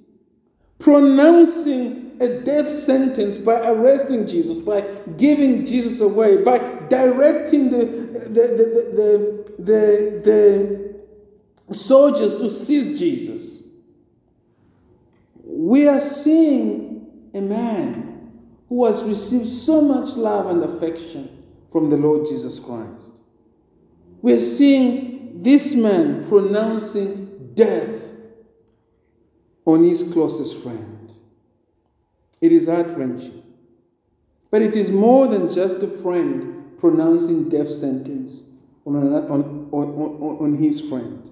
pronouncing 0.80 2.05
a 2.22 2.42
death 2.42 2.70
sentence 2.70 3.38
by 3.38 3.68
arresting 3.70 4.28
Jesus, 4.28 4.60
by 4.60 4.82
giving 5.18 5.66
Jesus 5.66 6.00
away, 6.00 6.44
by 6.44 6.58
directing 6.90 7.70
the, 7.70 7.86
the, 7.86 9.54
the, 9.56 9.56
the, 9.60 10.22
the, 10.24 11.74
soldiers 11.74 12.36
to 12.36 12.50
seize 12.50 13.00
Jesus. 13.00 13.64
We 15.44 15.88
are 15.88 16.02
seeing 16.02 17.30
a 17.34 17.42
man 17.42 18.32
who 18.70 18.86
has 18.86 19.04
received 19.04 19.48
so 19.48 19.82
much 19.82 20.16
love 20.16 20.48
and 20.48 20.64
affection 20.64 21.44
from 21.72 21.90
the 21.90 21.98
Lord 21.98 22.26
Jesus 22.26 22.60
Christ. 22.60 23.22
We're 24.22 24.40
seeing 24.40 25.44
this 25.44 25.76
man 25.76 26.28
pronouncing 26.28 27.52
death 27.54 28.14
on 29.66 29.84
his 29.84 30.04
closest 30.14 30.62
friend. 30.62 30.95
It 32.42 32.52
is 32.52 32.68
heart 32.68 32.88
wrenching. 32.90 33.44
But 34.52 34.62
it 34.62 34.76
is 34.76 34.92
more 34.92 35.28
than 35.28 35.52
just 35.52 35.82
a 35.84 35.88
friend 35.88 36.78
pronouncing 36.78 37.50
death 37.50 37.70
sentence 37.70 38.58
on, 38.86 38.96
on, 38.96 39.70
on, 39.72 40.38
on, 40.40 40.58
his 40.58 40.82
friend. 40.82 41.30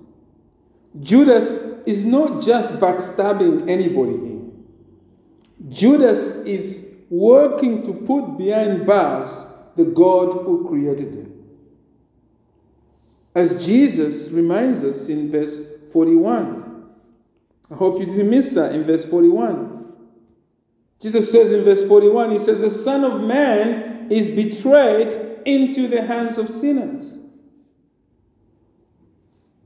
Judas 0.99 1.57
is 1.85 2.05
not 2.05 2.41
just 2.41 2.71
backstabbing 2.71 3.69
anybody 3.69 4.17
here. 4.17 4.41
Judas 5.69 6.37
is 6.45 6.95
working 7.09 7.83
to 7.83 7.93
put 7.93 8.37
behind 8.37 8.85
bars 8.85 9.47
the 9.75 9.85
God 9.85 10.33
who 10.45 10.67
created 10.67 11.13
him. 11.13 11.43
As 13.35 13.65
Jesus 13.65 14.31
reminds 14.31 14.83
us 14.83 15.09
in 15.09 15.31
verse 15.31 15.73
41. 15.93 16.89
I 17.71 17.75
hope 17.75 17.99
you 17.99 18.05
didn't 18.05 18.29
miss 18.29 18.53
that 18.53 18.73
in 18.73 18.83
verse 18.83 19.05
41. 19.05 19.72
Jesus 21.03 21.31
says 21.31 21.51
in 21.51 21.63
verse 21.63 21.87
41, 21.87 22.31
He 22.31 22.39
says, 22.39 22.61
The 22.61 22.71
Son 22.71 23.03
of 23.03 23.21
Man 23.21 24.07
is 24.09 24.25
betrayed 24.25 25.13
into 25.45 25.87
the 25.87 26.01
hands 26.01 26.39
of 26.39 26.49
sinners. 26.49 27.19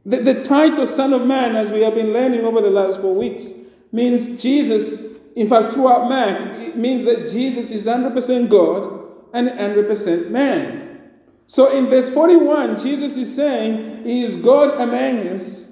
The, 0.06 0.18
the 0.18 0.44
title 0.44 0.86
Son 0.86 1.14
of 1.14 1.26
Man, 1.26 1.56
as 1.56 1.72
we 1.72 1.82
have 1.84 1.96
been 1.96 2.12
learning 2.12 2.44
over 2.44 2.60
the 2.60 2.70
last 2.70 3.00
four 3.00 3.16
weeks, 3.16 3.54
means 3.94 4.42
Jesus 4.42 5.08
in 5.38 5.48
fact, 5.48 5.74
throughout 5.74 6.10
Mark, 6.10 6.42
it 6.58 6.76
means 6.76 7.06
that 7.06 7.30
Jesus 7.30 7.70
is 7.70 7.86
100% 7.86 8.50
God 8.50 8.88
and 9.34 9.50
100% 9.50 10.32
man. 10.32 11.12
So 11.46 11.70
in 11.70 11.86
verse 11.86 12.10
41, 12.10 12.80
Jesus 12.80 13.16
is 13.18 13.36
saying 13.36 14.04
he 14.04 14.24
is 14.24 14.36
God 14.38 14.82
among 14.82 15.28
us, 15.28 15.67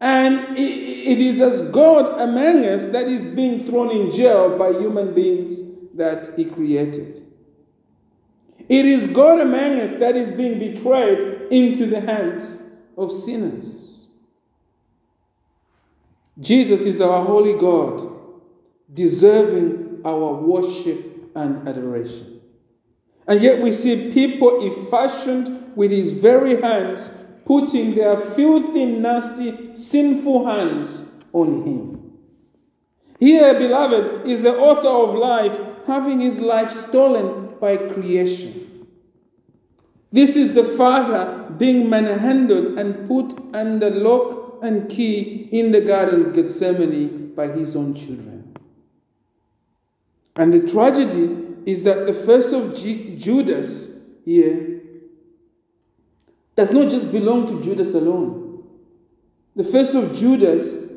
and 0.00 0.56
it 0.56 1.18
is 1.18 1.40
as 1.40 1.70
God 1.70 2.20
among 2.20 2.64
us 2.64 2.86
that 2.88 3.08
is 3.08 3.26
being 3.26 3.64
thrown 3.64 3.90
in 3.90 4.12
jail 4.12 4.56
by 4.56 4.70
human 4.70 5.14
beings 5.14 5.62
that 5.94 6.30
he 6.36 6.44
created. 6.44 7.24
It 8.68 8.84
is 8.84 9.06
God 9.06 9.40
among 9.40 9.80
us 9.80 9.94
that 9.94 10.16
is 10.16 10.28
being 10.28 10.58
betrayed 10.58 11.48
into 11.50 11.86
the 11.86 12.00
hands 12.00 12.62
of 12.96 13.10
sinners. 13.10 14.08
Jesus 16.38 16.84
is 16.84 17.00
our 17.00 17.24
holy 17.24 17.54
God 17.54 18.14
deserving 18.92 20.00
our 20.04 20.34
worship 20.34 21.30
and 21.34 21.66
adoration. 21.66 22.40
And 23.26 23.40
yet 23.40 23.60
we 23.60 23.72
see 23.72 24.12
people 24.12 24.60
he 24.60 24.70
fashioned 24.70 25.76
with 25.76 25.90
his 25.90 26.12
very 26.12 26.60
hands, 26.60 27.10
putting 27.48 27.94
their 27.94 28.18
filthy, 28.18 28.84
nasty, 28.84 29.74
sinful 29.74 30.44
hands 30.44 31.10
on 31.32 31.62
him. 31.62 32.12
Here, 33.18 33.58
beloved, 33.58 34.28
is 34.28 34.42
the 34.42 34.54
author 34.54 34.88
of 34.88 35.14
life 35.14 35.58
having 35.86 36.20
his 36.20 36.42
life 36.42 36.70
stolen 36.70 37.54
by 37.58 37.78
creation. 37.78 38.86
This 40.12 40.36
is 40.36 40.52
the 40.52 40.62
Father 40.62 41.50
being 41.56 41.88
manhandled 41.88 42.78
and 42.78 43.08
put 43.08 43.32
under 43.54 43.88
lock 43.90 44.58
and 44.62 44.90
key 44.90 45.48
in 45.50 45.72
the 45.72 45.80
Garden 45.80 46.26
of 46.26 46.34
Gethsemane 46.34 47.32
by 47.34 47.48
his 47.48 47.74
own 47.74 47.94
children. 47.94 48.54
And 50.36 50.52
the 50.52 50.68
tragedy 50.68 51.34
is 51.64 51.84
that 51.84 52.06
the 52.06 52.12
first 52.12 52.52
of 52.52 52.76
G- 52.76 53.16
Judas 53.16 54.04
here 54.26 54.77
does 56.58 56.72
not 56.72 56.90
just 56.90 57.12
belong 57.12 57.46
to 57.46 57.62
Judas 57.62 57.94
alone. 57.94 58.64
The 59.54 59.62
face 59.62 59.94
of 59.94 60.12
Judas 60.12 60.90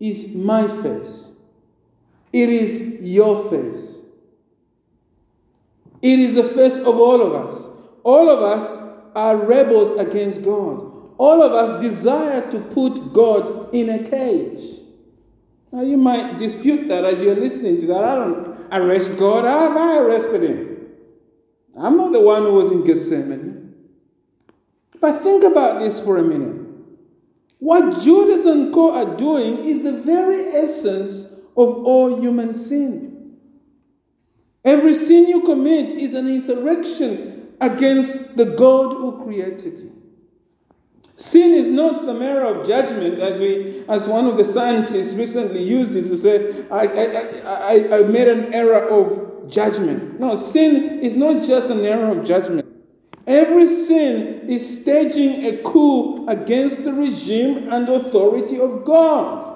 is 0.00 0.34
my 0.34 0.66
face. 0.66 1.40
It 2.32 2.48
is 2.48 3.00
your 3.00 3.48
face. 3.48 4.02
It 6.02 6.18
is 6.18 6.34
the 6.34 6.42
face 6.42 6.74
of 6.74 6.88
all 6.88 7.22
of 7.22 7.32
us. 7.32 7.70
All 8.02 8.28
of 8.28 8.42
us 8.42 8.76
are 9.14 9.36
rebels 9.36 9.92
against 9.92 10.44
God. 10.44 10.90
All 11.16 11.44
of 11.44 11.52
us 11.52 11.80
desire 11.80 12.50
to 12.50 12.58
put 12.58 13.12
God 13.12 13.72
in 13.72 13.90
a 13.90 14.02
cage. 14.02 14.64
Now 15.70 15.82
you 15.82 15.96
might 15.96 16.38
dispute 16.38 16.88
that 16.88 17.04
as 17.04 17.22
you're 17.22 17.36
listening 17.36 17.80
to 17.82 17.86
that. 17.86 18.02
I 18.02 18.14
don't 18.16 18.66
arrest 18.72 19.16
God. 19.16 19.44
How 19.44 19.68
have 19.68 19.76
I 19.76 19.98
arrested 19.98 20.42
him? 20.42 20.88
I'm 21.78 21.96
not 21.96 22.10
the 22.10 22.20
one 22.20 22.42
who 22.42 22.54
was 22.54 22.72
in 22.72 22.82
Gethsemane. 22.82 23.53
But 25.04 25.20
think 25.20 25.44
about 25.44 25.80
this 25.80 26.00
for 26.00 26.16
a 26.16 26.22
minute. 26.22 26.64
What 27.58 28.02
Judas 28.02 28.46
and 28.46 28.72
Co 28.72 28.94
are 28.94 29.14
doing 29.14 29.58
is 29.58 29.82
the 29.82 29.92
very 29.92 30.46
essence 30.46 31.24
of 31.58 31.84
all 31.84 32.18
human 32.18 32.54
sin. 32.54 33.36
Every 34.64 34.94
sin 34.94 35.28
you 35.28 35.42
commit 35.42 35.92
is 35.92 36.14
an 36.14 36.26
insurrection 36.26 37.52
against 37.60 38.38
the 38.38 38.46
God 38.46 38.94
who 38.94 39.22
created 39.22 39.78
you. 39.78 39.92
Sin 41.16 41.52
is 41.52 41.68
not 41.68 41.98
some 41.98 42.22
error 42.22 42.46
of 42.54 42.66
judgment, 42.66 43.18
as 43.18 43.38
we, 43.38 43.84
as 43.86 44.06
one 44.06 44.24
of 44.26 44.38
the 44.38 44.44
scientists 44.44 45.12
recently 45.12 45.62
used 45.62 45.94
it 45.94 46.06
to 46.06 46.16
say, 46.16 46.64
I, 46.70 46.86
I, 46.86 47.04
I, 47.44 47.98
I 47.98 48.02
made 48.04 48.28
an 48.28 48.54
error 48.54 48.88
of 48.88 49.50
judgment. 49.52 50.18
No, 50.18 50.34
sin 50.34 51.00
is 51.00 51.14
not 51.14 51.42
just 51.44 51.68
an 51.68 51.84
error 51.84 52.18
of 52.18 52.24
judgment. 52.24 52.73
Every 53.26 53.66
sin 53.66 54.48
is 54.48 54.80
staging 54.80 55.46
a 55.46 55.62
coup 55.62 56.26
against 56.28 56.84
the 56.84 56.92
regime 56.92 57.72
and 57.72 57.88
authority 57.88 58.60
of 58.60 58.84
God. 58.84 59.54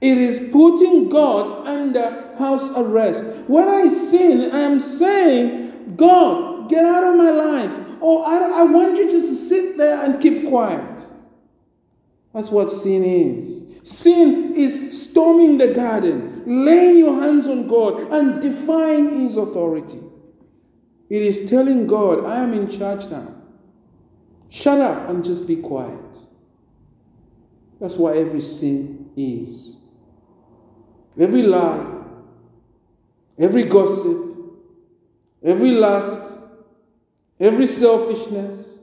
It 0.00 0.18
is 0.18 0.50
putting 0.52 1.08
God 1.08 1.66
under 1.66 2.36
house 2.36 2.70
arrest. 2.76 3.24
When 3.46 3.66
I 3.66 3.86
sin, 3.86 4.52
I 4.52 4.58
am 4.58 4.78
saying, 4.78 5.94
God, 5.96 6.68
get 6.68 6.84
out 6.84 7.04
of 7.04 7.16
my 7.16 7.30
life. 7.30 7.72
Oh, 8.02 8.22
I, 8.22 8.60
I 8.60 8.62
want 8.64 8.98
you 8.98 9.10
just 9.10 9.28
to 9.28 9.36
sit 9.36 9.78
there 9.78 10.04
and 10.04 10.20
keep 10.20 10.46
quiet. 10.46 11.08
That's 12.34 12.50
what 12.50 12.68
sin 12.68 13.02
is. 13.04 13.64
Sin 13.82 14.52
is 14.54 15.08
storming 15.08 15.56
the 15.56 15.68
garden, 15.68 16.42
laying 16.44 16.98
your 16.98 17.20
hands 17.20 17.46
on 17.46 17.66
God, 17.66 18.00
and 18.12 18.42
defying 18.42 19.20
His 19.20 19.38
authority. 19.38 20.00
It 21.08 21.22
is 21.22 21.48
telling 21.48 21.86
God, 21.86 22.24
I 22.24 22.36
am 22.42 22.52
in 22.52 22.68
charge 22.68 23.06
now. 23.08 23.34
Shut 24.48 24.80
up 24.80 25.08
and 25.08 25.24
just 25.24 25.46
be 25.46 25.56
quiet. 25.56 26.18
That's 27.80 27.96
what 27.96 28.16
every 28.16 28.40
sin 28.40 29.10
is. 29.16 29.78
Every 31.18 31.42
lie, 31.42 31.86
every 33.38 33.64
gossip, 33.64 34.36
every 35.42 35.72
lust, 35.72 36.40
every 37.38 37.66
selfishness, 37.66 38.82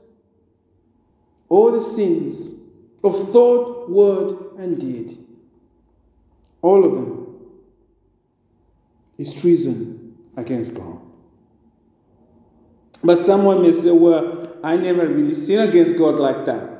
all 1.48 1.72
the 1.72 1.80
sins 1.80 2.54
of 3.04 3.30
thought, 3.30 3.90
word, 3.90 4.58
and 4.58 4.80
deed, 4.80 5.18
all 6.62 6.84
of 6.84 6.92
them 6.94 7.36
is 9.18 9.38
treason 9.38 10.16
against 10.36 10.74
God. 10.74 11.01
But 13.04 13.16
someone 13.18 13.62
may 13.62 13.72
say, 13.72 13.90
well, 13.90 14.56
I 14.62 14.76
never 14.76 15.06
really 15.06 15.34
sin 15.34 15.60
against 15.60 15.98
God 15.98 16.16
like 16.16 16.44
that. 16.44 16.70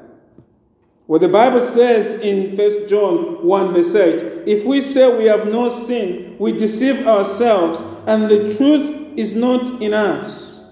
Well, 1.09 1.19
the 1.19 1.29
Bible 1.29 1.61
says 1.61 2.13
in 2.15 2.57
1 2.57 2.89
John 2.89 3.45
1, 3.45 3.73
verse 3.75 3.95
8, 3.95 4.23
if 4.47 4.65
we 4.65 4.81
say 4.81 5.15
we 5.17 5.25
have 5.25 5.47
no 5.47 5.69
sin, 5.69 6.37
we 6.39 6.53
deceive 6.53 7.07
ourselves, 7.07 7.83
and 8.07 8.31
the 8.31 8.55
truth 8.57 9.19
is 9.19 9.35
not 9.35 9.83
in 9.83 9.93
us. 9.93 10.65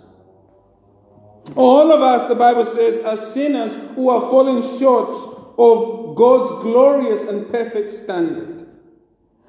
All 1.57 1.91
of 1.91 2.01
us, 2.01 2.27
the 2.27 2.37
Bible 2.37 2.65
says, 2.65 3.01
are 3.01 3.17
sinners 3.17 3.77
who 3.97 4.09
are 4.09 4.21
falling 4.21 4.63
short 4.79 5.17
of 5.59 6.15
God's 6.15 6.51
glorious 6.63 7.25
and 7.25 7.51
perfect 7.51 7.91
standard. 7.91 8.67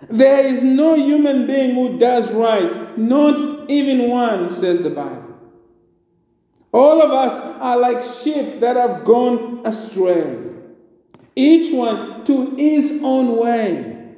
There 0.10 0.44
is 0.44 0.64
no 0.64 0.96
human 0.96 1.46
being 1.46 1.76
who 1.76 2.00
does 2.00 2.34
right, 2.34 2.98
not 2.98 3.70
even 3.70 4.10
one, 4.10 4.50
says 4.50 4.82
the 4.82 4.90
Bible. 4.90 5.21
All 6.74 7.02
of 7.02 7.12
us 7.12 7.40
are 7.40 7.78
like 7.78 8.02
sheep 8.02 8.60
that 8.62 8.78
have 8.78 9.04
gone 9.04 9.66
astray, 9.66 10.40
each 11.36 11.74
one 11.74 12.24
to 12.26 12.56
his 12.56 13.02
own 13.04 13.38
way. 13.38 14.16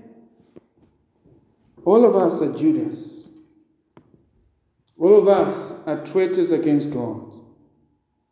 All 1.83 2.05
of 2.05 2.15
us 2.15 2.41
are 2.41 2.55
Judas. 2.55 3.29
All 4.98 5.17
of 5.17 5.27
us 5.27 5.86
are 5.88 6.03
traitors 6.05 6.51
against 6.51 6.93
God. 6.93 7.33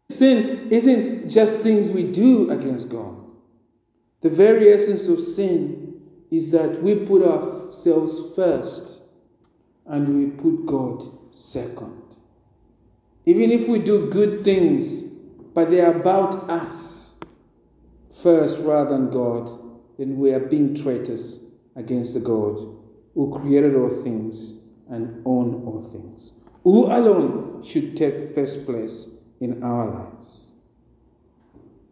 Sin 0.09 0.67
isn't 0.71 1.29
just 1.29 1.61
things 1.61 1.89
we 1.89 2.03
do 2.03 2.49
against 2.49 2.89
God. 2.89 3.17
The 4.21 4.29
very 4.29 4.71
essence 4.71 5.07
of 5.07 5.19
sin 5.19 5.99
is 6.29 6.51
that 6.51 6.81
we 6.81 6.95
put 6.95 7.23
ourselves 7.23 8.35
first 8.35 9.03
and 9.85 10.07
we 10.07 10.31
put 10.31 10.65
God 10.65 11.03
second. 11.33 12.00
Even 13.25 13.51
if 13.51 13.67
we 13.67 13.79
do 13.79 14.09
good 14.09 14.41
things, 14.41 15.03
but 15.53 15.69
they 15.69 15.81
are 15.81 15.93
about 15.93 16.49
us 16.49 17.19
first 18.21 18.59
rather 18.59 18.91
than 18.91 19.09
God, 19.09 19.49
then 19.97 20.17
we 20.17 20.31
are 20.31 20.39
being 20.39 20.75
traitors 20.75 21.45
against 21.75 22.13
the 22.13 22.19
God 22.19 22.59
who 23.13 23.39
created 23.39 23.75
all 23.75 23.89
things 23.89 24.63
and 24.89 25.21
own 25.25 25.63
all 25.65 25.81
things. 25.81 26.33
Who 26.63 26.85
alone 26.85 27.63
should 27.63 27.95
take 27.95 28.33
first 28.33 28.65
place 28.65 29.17
in 29.39 29.63
our 29.63 29.89
lives? 29.89 30.51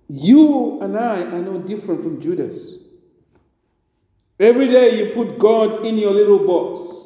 You 0.07 0.79
and 0.81 0.97
I 0.97 1.21
are 1.21 1.41
no 1.41 1.59
different 1.59 2.01
from 2.01 2.19
Judas. 2.19 2.79
Every 4.39 4.67
day 4.67 4.97
you 4.97 5.13
put 5.13 5.37
God 5.37 5.85
in 5.85 5.97
your 5.97 6.13
little 6.13 6.45
box. 6.47 7.05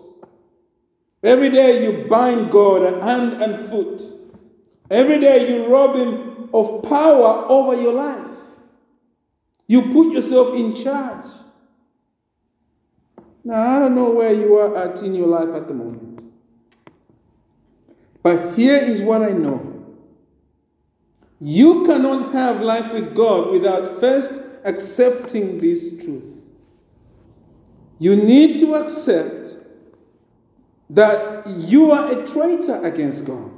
Every 1.24 1.50
day 1.50 1.84
you 1.84 2.08
bind 2.08 2.52
God 2.52 3.02
hand 3.02 3.42
and 3.42 3.58
foot. 3.60 4.02
Every 4.92 5.20
day 5.20 5.50
you 5.50 5.74
rob 5.74 5.96
Him 5.96 6.50
of 6.54 6.84
power 6.84 7.46
over 7.48 7.80
your 7.80 7.94
life. 7.94 8.30
You 9.68 9.94
put 9.94 10.12
yourself 10.12 10.54
in 10.54 10.76
charge. 10.76 11.26
Now, 13.46 13.76
I 13.76 13.80
don't 13.80 13.96
know 13.96 14.10
where 14.10 14.34
you 14.34 14.56
are 14.56 14.76
at 14.78 15.02
in 15.02 15.16
your 15.16 15.28
life 15.28 15.50
at 15.56 15.68
the 15.68 15.74
moment. 15.74 16.24
But 18.22 18.54
here 18.56 18.78
is 18.78 19.02
what 19.02 19.22
I 19.22 19.32
know 19.32 19.74
you 21.46 21.84
cannot 21.84 22.32
have 22.32 22.62
life 22.62 22.94
with 22.94 23.14
God 23.14 23.52
without 23.52 23.86
first 24.00 24.42
accepting 24.64 25.58
this 25.58 26.02
truth. 26.02 26.54
You 28.00 28.16
need 28.16 28.60
to 28.60 28.76
accept 28.76 29.58
that 30.94 31.48
you 31.48 31.92
are 31.92 32.12
a 32.12 32.26
traitor 32.26 32.80
against 32.84 33.26
God. 33.26 33.52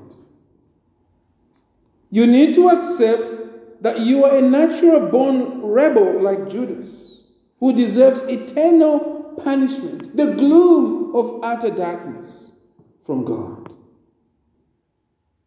You 2.10 2.26
need 2.26 2.56
to 2.56 2.70
accept 2.70 3.82
that 3.84 4.00
you 4.00 4.24
are 4.24 4.38
a 4.38 4.42
natural 4.42 5.10
born 5.10 5.62
rebel 5.62 6.22
like 6.22 6.50
Judas, 6.50 7.26
who 7.60 7.74
deserves 7.74 8.22
eternal 8.24 9.36
punishment, 9.44 10.16
the 10.16 10.34
gloom 10.34 11.14
of 11.14 11.44
utter 11.44 11.70
darkness 11.70 12.58
from 13.06 13.26
God. 13.26 13.70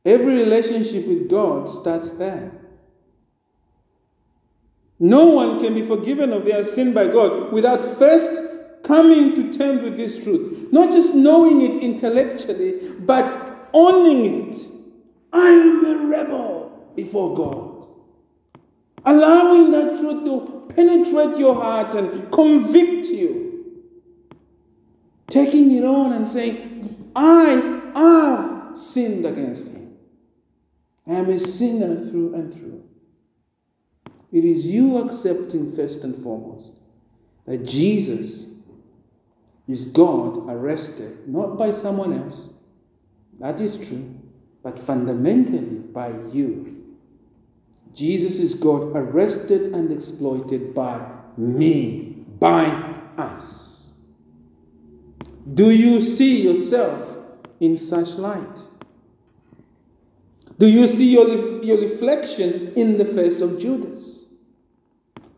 Every 0.05 0.37
relationship 0.37 1.07
with 1.07 1.31
God 1.31 1.71
starts 1.71 2.13
there. 2.13 2.53
No 5.01 5.25
one 5.25 5.59
can 5.59 5.75
be 5.75 5.83
forgiven 5.83 6.35
of 6.35 6.45
their 6.45 6.63
sin 6.65 6.93
by 6.93 7.09
God 7.09 7.51
without 7.51 7.83
first 7.83 8.58
coming 8.89 9.35
to 9.35 9.53
terms 9.53 9.83
with 9.83 9.97
this 9.99 10.19
truth. 10.25 10.73
Not 10.73 10.91
just 10.91 11.15
knowing 11.15 11.61
it 11.61 11.77
intellectually, 11.77 12.91
but 12.99 13.69
owning 13.75 14.49
it. 14.49 14.57
I 15.31 15.51
am 15.51 15.85
a 15.85 16.07
rebel 16.07 16.91
before 16.97 17.37
God. 17.37 17.87
Allowing 19.05 19.73
that 19.73 19.95
truth 20.01 20.25
to 20.25 20.75
penetrate 20.75 21.37
your 21.39 21.55
heart 21.55 21.95
and 21.95 22.33
convict 22.33 23.09
you. 23.09 23.85
Taking 25.27 25.77
it 25.77 25.85
on 25.85 26.15
and 26.15 26.27
saying, 26.27 27.13
I 27.15 27.91
have 27.95 28.77
sinned 28.77 29.27
against 29.27 29.69
him. 29.69 29.97
I 31.07 31.13
am 31.13 31.29
a 31.29 31.39
sinner 31.39 31.95
through 31.95 32.35
and 32.35 32.51
through. 32.51 32.85
It 34.33 34.45
is 34.47 34.67
you 34.67 34.97
accepting 34.97 35.73
first 35.73 36.05
and 36.05 36.17
foremost 36.17 36.81
that 37.45 37.67
Jesus 37.67 38.49
is 39.69 39.85
God 39.85 40.49
arrested, 40.49 41.29
not 41.29 41.59
by 41.59 41.71
someone 41.71 42.15
else. 42.15 42.51
That 43.39 43.61
is 43.61 43.77
true, 43.89 44.19
but 44.63 44.79
fundamentally 44.79 45.79
by 45.79 46.13
you. 46.33 46.87
Jesus 47.95 48.39
is 48.39 48.55
God 48.55 48.97
arrested 48.97 49.75
and 49.75 49.93
exploited 49.93 50.75
by 50.75 51.07
me, 51.37 52.25
by 52.39 52.67
us. 53.17 53.91
Do 55.53 55.71
you 55.71 56.01
see 56.01 56.43
yourself 56.43 57.19
in 57.61 57.77
such 57.77 58.15
light? 58.15 58.67
Do 60.59 60.67
you 60.67 60.87
see 60.87 61.13
your, 61.13 61.29
your 61.63 61.79
reflection 61.79 62.73
in 62.75 62.99
the 62.99 63.05
face 63.05 63.41
of 63.41 63.59
Judas? 63.59 64.27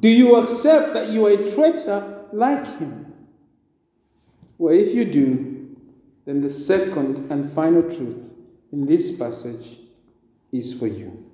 Do 0.00 0.08
you 0.08 0.36
accept 0.36 0.94
that 0.94 1.10
you 1.10 1.26
are 1.26 1.30
a 1.30 1.50
traitor 1.50 2.24
like 2.32 2.66
him? 2.78 3.09
Well, 4.60 4.74
if 4.74 4.92
you 4.94 5.06
do, 5.06 5.74
then 6.26 6.42
the 6.42 6.48
second 6.50 7.32
and 7.32 7.50
final 7.50 7.82
truth 7.82 8.30
in 8.70 8.84
this 8.84 9.10
passage 9.10 9.78
is 10.52 10.78
for 10.78 10.86
you. 10.86 11.24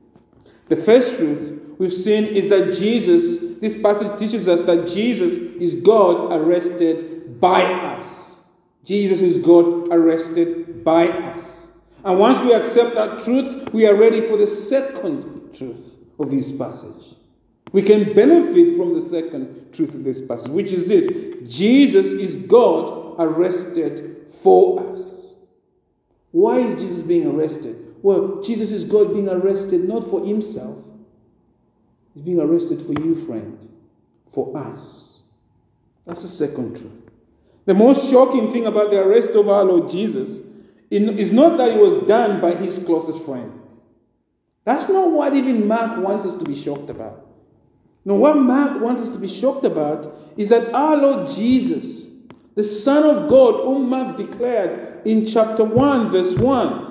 The 0.69 0.77
first 0.77 1.19
truth 1.19 1.75
we've 1.77 1.93
seen 1.93 2.23
is 2.23 2.51
that 2.51 2.73
Jesus, 2.73 3.59
this 3.59 3.77
passage 3.83 4.17
teaches 4.17 4.47
us 4.47 4.63
that 4.67 4.87
Jesus 4.87 5.39
is 5.39 5.75
God 5.75 6.33
arrested 6.33 7.41
by 7.41 7.65
us. 7.65 8.39
Jesus 8.85 9.23
is 9.23 9.39
God 9.39 9.89
arrested 9.93 10.85
by 10.85 11.09
us. 11.09 11.73
And 12.05 12.21
once 12.21 12.39
we 12.39 12.55
accept 12.55 12.95
that 12.95 13.19
truth, 13.25 13.73
we 13.73 13.89
are 13.89 13.97
ready 13.97 14.21
for 14.21 14.37
the 14.37 14.47
second 14.47 15.53
truth 15.53 15.99
of 16.21 16.31
this 16.31 16.57
passage. 16.57 17.17
We 17.73 17.83
can 17.83 18.15
benefit 18.15 18.77
from 18.77 18.95
the 18.95 19.01
second 19.01 19.73
truth 19.73 19.95
of 19.97 20.05
this 20.05 20.25
passage, 20.25 20.53
which 20.53 20.71
is 20.71 20.87
this 20.87 21.09
Jesus 21.53 22.13
is 22.13 22.37
God 22.37 23.06
arrested 23.19 24.29
for 24.43 24.91
us. 24.91 25.39
Why 26.33 26.59
is 26.59 26.81
Jesus 26.81 27.03
being 27.03 27.27
arrested? 27.27 27.95
Well, 28.03 28.43
Jesus 28.43 28.71
is 28.71 28.85
God 28.85 29.13
being 29.13 29.29
arrested 29.29 29.89
not 29.89 30.05
for 30.05 30.25
himself, 30.25 30.85
He's 32.15 32.23
being 32.23 32.41
arrested 32.41 32.81
for 32.81 32.93
you, 32.93 33.15
friend, 33.15 33.69
for 34.27 34.57
us. 34.57 35.21
That's 36.07 36.23
the 36.23 36.29
second 36.29 36.77
truth. 36.77 37.11
The 37.67 37.75
most 37.75 38.11
shocking 38.11 38.51
thing 38.53 38.67
about 38.67 38.91
the 38.91 39.03
arrest 39.03 39.31
of 39.31 39.49
our 39.49 39.65
Lord 39.65 39.91
Jesus 39.91 40.41
is 40.89 41.33
not 41.33 41.59
that 41.59 41.73
it 41.73 41.81
was 41.81 41.95
done 42.07 42.41
by 42.41 42.55
his 42.55 42.79
closest 42.79 43.25
friends. 43.25 43.83
That's 44.65 44.89
not 44.89 45.11
what 45.11 45.35
even 45.35 45.67
Mark 45.67 46.03
wants 46.03 46.25
us 46.25 46.35
to 46.37 46.45
be 46.45 46.55
shocked 46.55 46.91
about. 46.91 47.27
No, 48.05 48.15
what 48.15 48.37
Mark 48.37 48.81
wants 48.81 49.03
us 49.03 49.09
to 49.11 49.19
be 49.19 49.27
shocked 49.27 49.65
about 49.65 50.13
is 50.37 50.51
that 50.51 50.73
our 50.73 50.97
Lord 50.97 51.29
Jesus, 51.29 52.09
the 52.57 52.65
Son 52.65 53.05
of 53.05 53.29
God, 53.29 53.63
whom 53.65 53.89
Mark 53.91 54.17
declared 54.17 55.07
in 55.07 55.27
chapter 55.27 55.63
1, 55.63 56.11
verse 56.11 56.35
1, 56.35 56.87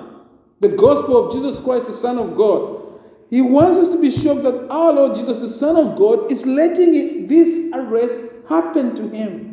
the 0.60 0.68
gospel 0.68 1.26
of 1.26 1.32
Jesus 1.32 1.58
Christ, 1.58 1.88
the 1.88 1.92
Son 1.92 2.18
of 2.18 2.36
God. 2.36 2.84
He 3.28 3.42
wants 3.42 3.76
us 3.76 3.88
to 3.88 4.00
be 4.00 4.08
shocked 4.08 4.44
that 4.44 4.70
our 4.70 4.92
Lord 4.92 5.16
Jesus, 5.16 5.40
the 5.40 5.48
Son 5.48 5.76
of 5.76 5.98
God, 5.98 6.30
is 6.30 6.46
letting 6.46 6.94
it, 6.94 7.28
this 7.28 7.68
arrest 7.74 8.16
happen 8.48 8.94
to 8.94 9.08
him. 9.08 9.52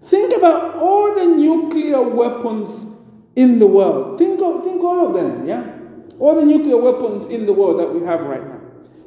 Think 0.00 0.36
about 0.36 0.76
all 0.76 1.14
the 1.16 1.26
nuclear 1.26 2.02
weapons 2.02 2.86
in 3.34 3.58
the 3.58 3.66
world. 3.66 4.16
Think, 4.16 4.40
of, 4.42 4.62
think 4.62 4.84
all 4.84 5.08
of 5.08 5.14
them, 5.14 5.44
yeah? 5.44 5.76
All 6.20 6.36
the 6.36 6.44
nuclear 6.44 6.76
weapons 6.76 7.26
in 7.26 7.46
the 7.46 7.52
world 7.52 7.80
that 7.80 7.92
we 7.92 8.06
have 8.06 8.20
right 8.20 8.46
now. 8.46 8.60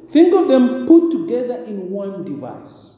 Think 0.09 0.33
of 0.35 0.49
them 0.49 0.85
put 0.85 1.11
together 1.11 1.63
in 1.63 1.89
one 1.89 2.25
device. 2.25 2.96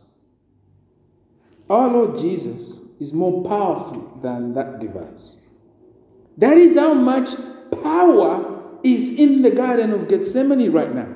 Our 1.70 1.88
Lord 1.90 2.18
Jesus 2.18 2.82
is 3.00 3.14
more 3.14 3.44
powerful 3.44 4.18
than 4.22 4.54
that 4.54 4.80
device. 4.80 5.38
That 6.38 6.58
is 6.58 6.76
how 6.76 6.94
much 6.94 7.32
power 7.84 8.64
is 8.84 9.18
in 9.18 9.42
the 9.42 9.52
Garden 9.52 9.92
of 9.92 10.08
Gethsemane 10.08 10.72
right 10.72 10.94
now. 10.94 11.14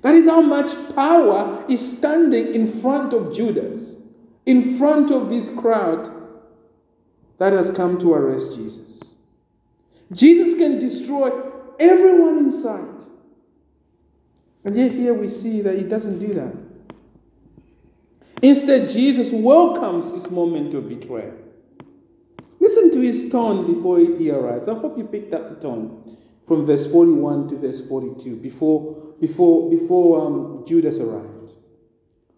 That 0.00 0.14
is 0.14 0.26
how 0.26 0.40
much 0.40 0.72
power 0.94 1.64
is 1.68 1.96
standing 1.96 2.54
in 2.54 2.66
front 2.66 3.12
of 3.12 3.34
Judas, 3.34 3.96
in 4.46 4.62
front 4.62 5.10
of 5.10 5.28
this 5.28 5.50
crowd 5.50 6.10
that 7.38 7.52
has 7.52 7.70
come 7.70 7.98
to 7.98 8.14
arrest 8.14 8.56
Jesus. 8.56 9.14
Jesus 10.12 10.54
can 10.54 10.78
destroy 10.78 11.30
everyone 11.78 12.38
inside. 12.38 13.04
And 14.64 14.74
yet, 14.74 14.92
here 14.92 15.14
we 15.14 15.28
see 15.28 15.60
that 15.62 15.76
he 15.76 15.84
doesn't 15.84 16.18
do 16.18 16.34
that. 16.34 16.67
Instead, 18.42 18.88
Jesus 18.88 19.30
welcomes 19.32 20.12
this 20.12 20.30
moment 20.30 20.74
of 20.74 20.88
betrayal. 20.88 21.34
Listen 22.60 22.90
to 22.92 23.00
his 23.00 23.30
tone 23.30 23.72
before 23.72 23.98
he 23.98 24.30
arrives. 24.30 24.68
I 24.68 24.74
hope 24.74 24.98
you 24.98 25.04
picked 25.04 25.32
up 25.32 25.48
the 25.48 25.56
tone 25.56 26.16
from 26.46 26.64
verse 26.64 26.90
41 26.90 27.48
to 27.48 27.56
verse 27.56 27.86
42 27.86 28.36
before, 28.36 29.14
before, 29.20 29.70
before 29.70 30.26
um, 30.26 30.64
Judas 30.66 30.98
arrived. 30.98 31.52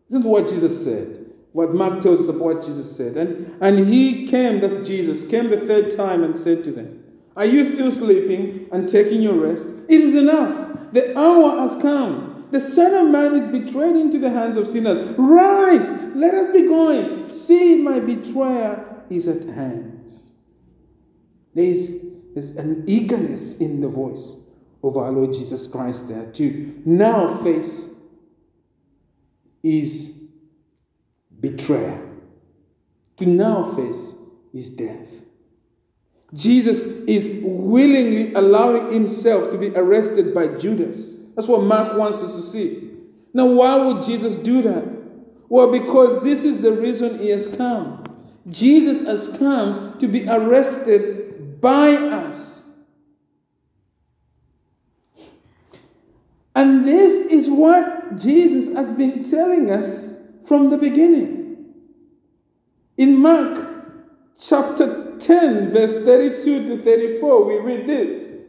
Listen 0.08 0.22
to 0.22 0.28
what 0.28 0.48
Jesus 0.48 0.82
said, 0.82 1.30
what 1.52 1.74
Mark 1.74 2.00
tells 2.00 2.28
us 2.28 2.34
about 2.34 2.56
what 2.56 2.64
Jesus 2.64 2.94
said. 2.94 3.16
And, 3.16 3.62
and 3.62 3.88
he 3.88 4.26
came, 4.26 4.60
that's 4.60 4.86
Jesus, 4.86 5.26
came 5.26 5.48
the 5.48 5.56
third 5.56 5.90
time 5.96 6.24
and 6.24 6.36
said 6.36 6.64
to 6.64 6.72
them, 6.72 7.04
Are 7.36 7.44
you 7.44 7.62
still 7.62 7.90
sleeping 7.90 8.68
and 8.72 8.88
taking 8.88 9.22
your 9.22 9.34
rest? 9.34 9.68
It 9.88 10.00
is 10.00 10.14
enough. 10.14 10.92
The 10.92 11.16
hour 11.16 11.60
has 11.60 11.76
come. 11.76 12.29
The 12.50 12.60
Son 12.60 12.94
of 12.94 13.10
Man 13.10 13.34
is 13.34 13.60
betrayed 13.60 13.96
into 13.96 14.18
the 14.18 14.30
hands 14.30 14.56
of 14.56 14.66
sinners. 14.66 14.98
Rise, 15.16 15.94
let 16.14 16.34
us 16.34 16.52
be 16.52 16.62
going. 16.62 17.26
See, 17.26 17.76
my 17.76 18.00
betrayer 18.00 19.04
is 19.08 19.28
at 19.28 19.44
hand. 19.44 20.12
There 21.54 21.64
is, 21.64 22.04
there's 22.34 22.56
an 22.56 22.84
eagerness 22.86 23.60
in 23.60 23.80
the 23.80 23.88
voice 23.88 24.46
of 24.82 24.96
our 24.96 25.10
Lord 25.10 25.32
Jesus 25.32 25.66
Christ 25.66 26.08
there 26.08 26.30
to 26.32 26.82
now 26.84 27.36
face 27.36 27.94
his 29.62 30.30
betrayal, 31.38 32.00
to 33.16 33.26
now 33.26 33.62
face 33.62 34.16
his 34.52 34.70
death. 34.70 35.08
Jesus 36.32 36.84
is 36.84 37.40
willingly 37.42 38.32
allowing 38.34 38.92
himself 38.92 39.50
to 39.50 39.58
be 39.58 39.70
arrested 39.70 40.32
by 40.32 40.46
Judas. 40.46 41.19
That's 41.40 41.48
what 41.48 41.62
Mark 41.62 41.96
wants 41.96 42.22
us 42.22 42.36
to 42.36 42.42
see. 42.42 42.90
Now, 43.32 43.46
why 43.46 43.74
would 43.76 44.02
Jesus 44.02 44.36
do 44.36 44.60
that? 44.60 44.86
Well, 45.48 45.72
because 45.72 46.22
this 46.22 46.44
is 46.44 46.60
the 46.60 46.70
reason 46.70 47.18
he 47.18 47.30
has 47.30 47.48
come. 47.56 48.04
Jesus 48.46 49.06
has 49.06 49.34
come 49.38 49.96
to 50.00 50.06
be 50.06 50.28
arrested 50.28 51.58
by 51.62 51.92
us. 51.92 52.68
And 56.54 56.84
this 56.84 57.14
is 57.14 57.48
what 57.48 58.18
Jesus 58.18 58.74
has 58.74 58.92
been 58.92 59.22
telling 59.22 59.70
us 59.70 60.14
from 60.44 60.68
the 60.68 60.76
beginning. 60.76 61.72
In 62.98 63.18
Mark 63.18 63.66
chapter 64.38 65.16
10, 65.16 65.70
verse 65.70 66.04
32 66.04 66.66
to 66.66 66.82
34, 66.82 67.44
we 67.46 67.56
read 67.60 67.86
this. 67.86 68.39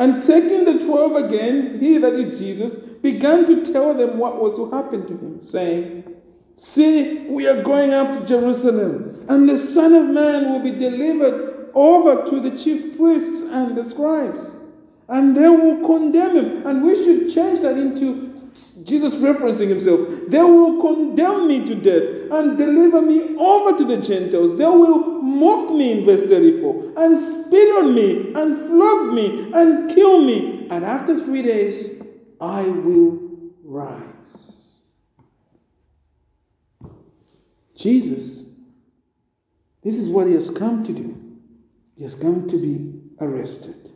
And 0.00 0.22
taking 0.22 0.64
the 0.64 0.78
twelve 0.78 1.14
again, 1.14 1.78
he 1.78 1.98
that 1.98 2.14
is 2.14 2.38
Jesus, 2.38 2.74
began 2.74 3.44
to 3.44 3.62
tell 3.62 3.92
them 3.92 4.16
what 4.16 4.40
was 4.42 4.56
to 4.56 4.70
happen 4.70 5.06
to 5.06 5.12
him, 5.12 5.42
saying, 5.42 6.04
See, 6.54 7.26
we 7.28 7.46
are 7.46 7.62
going 7.62 7.92
up 7.92 8.14
to 8.14 8.24
Jerusalem, 8.24 9.26
and 9.28 9.46
the 9.46 9.58
Son 9.58 9.94
of 9.94 10.08
Man 10.08 10.52
will 10.52 10.60
be 10.60 10.70
delivered 10.70 11.70
over 11.74 12.26
to 12.30 12.40
the 12.40 12.56
chief 12.56 12.96
priests 12.96 13.42
and 13.42 13.76
the 13.76 13.84
scribes, 13.84 14.56
and 15.10 15.36
they 15.36 15.50
will 15.50 15.84
condemn 15.84 16.34
him. 16.34 16.66
And 16.66 16.82
we 16.82 16.96
should 16.96 17.30
change 17.32 17.60
that 17.60 17.76
into 17.76 18.30
Jesus 18.84 19.16
referencing 19.16 19.68
himself. 19.68 20.00
They 20.28 20.42
will 20.42 20.80
condemn 20.80 21.46
me 21.46 21.66
to 21.66 21.74
death 21.74 22.32
and 22.32 22.56
deliver 22.56 23.02
me 23.02 23.36
over 23.36 23.76
to 23.76 23.84
the 23.84 23.98
Gentiles. 23.98 24.56
They 24.56 24.64
will 24.64 25.19
mock 25.30 25.70
me 25.70 25.92
in 25.92 26.04
verse 26.04 26.22
34 26.22 26.94
and 26.96 27.18
spit 27.18 27.68
on 27.76 27.94
me 27.94 28.32
and 28.34 28.56
flog 28.68 29.12
me 29.14 29.52
and 29.52 29.90
kill 29.90 30.22
me. 30.22 30.66
And 30.70 30.84
after 30.84 31.18
three 31.18 31.42
days, 31.42 32.02
I 32.40 32.62
will 32.62 33.18
rise. 33.62 34.74
Jesus, 37.76 38.54
this 39.82 39.96
is 39.96 40.08
what 40.08 40.26
he 40.26 40.34
has 40.34 40.50
come 40.50 40.82
to 40.84 40.92
do. 40.92 41.16
He 41.96 42.02
has 42.02 42.14
come 42.14 42.46
to 42.48 42.56
be 42.56 43.00
arrested 43.20 43.92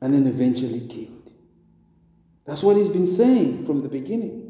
and 0.00 0.14
then 0.14 0.26
eventually 0.26 0.86
killed. 0.86 1.32
That's 2.44 2.62
what 2.62 2.76
he's 2.76 2.88
been 2.88 3.06
saying 3.06 3.66
from 3.66 3.80
the 3.80 3.88
beginning. 3.88 4.46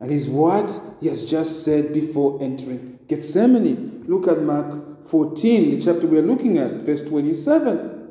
And 0.00 0.12
is 0.12 0.28
what 0.28 0.78
he 1.00 1.08
has 1.08 1.28
just 1.28 1.64
said 1.64 1.92
before 1.92 2.42
entering 2.42 2.93
Gethsemane. 3.08 4.04
Look 4.06 4.28
at 4.28 4.40
Mark 4.42 5.06
14, 5.06 5.70
the 5.70 5.80
chapter 5.80 6.06
we're 6.06 6.22
looking 6.22 6.58
at, 6.58 6.82
verse 6.82 7.02
27. 7.02 8.10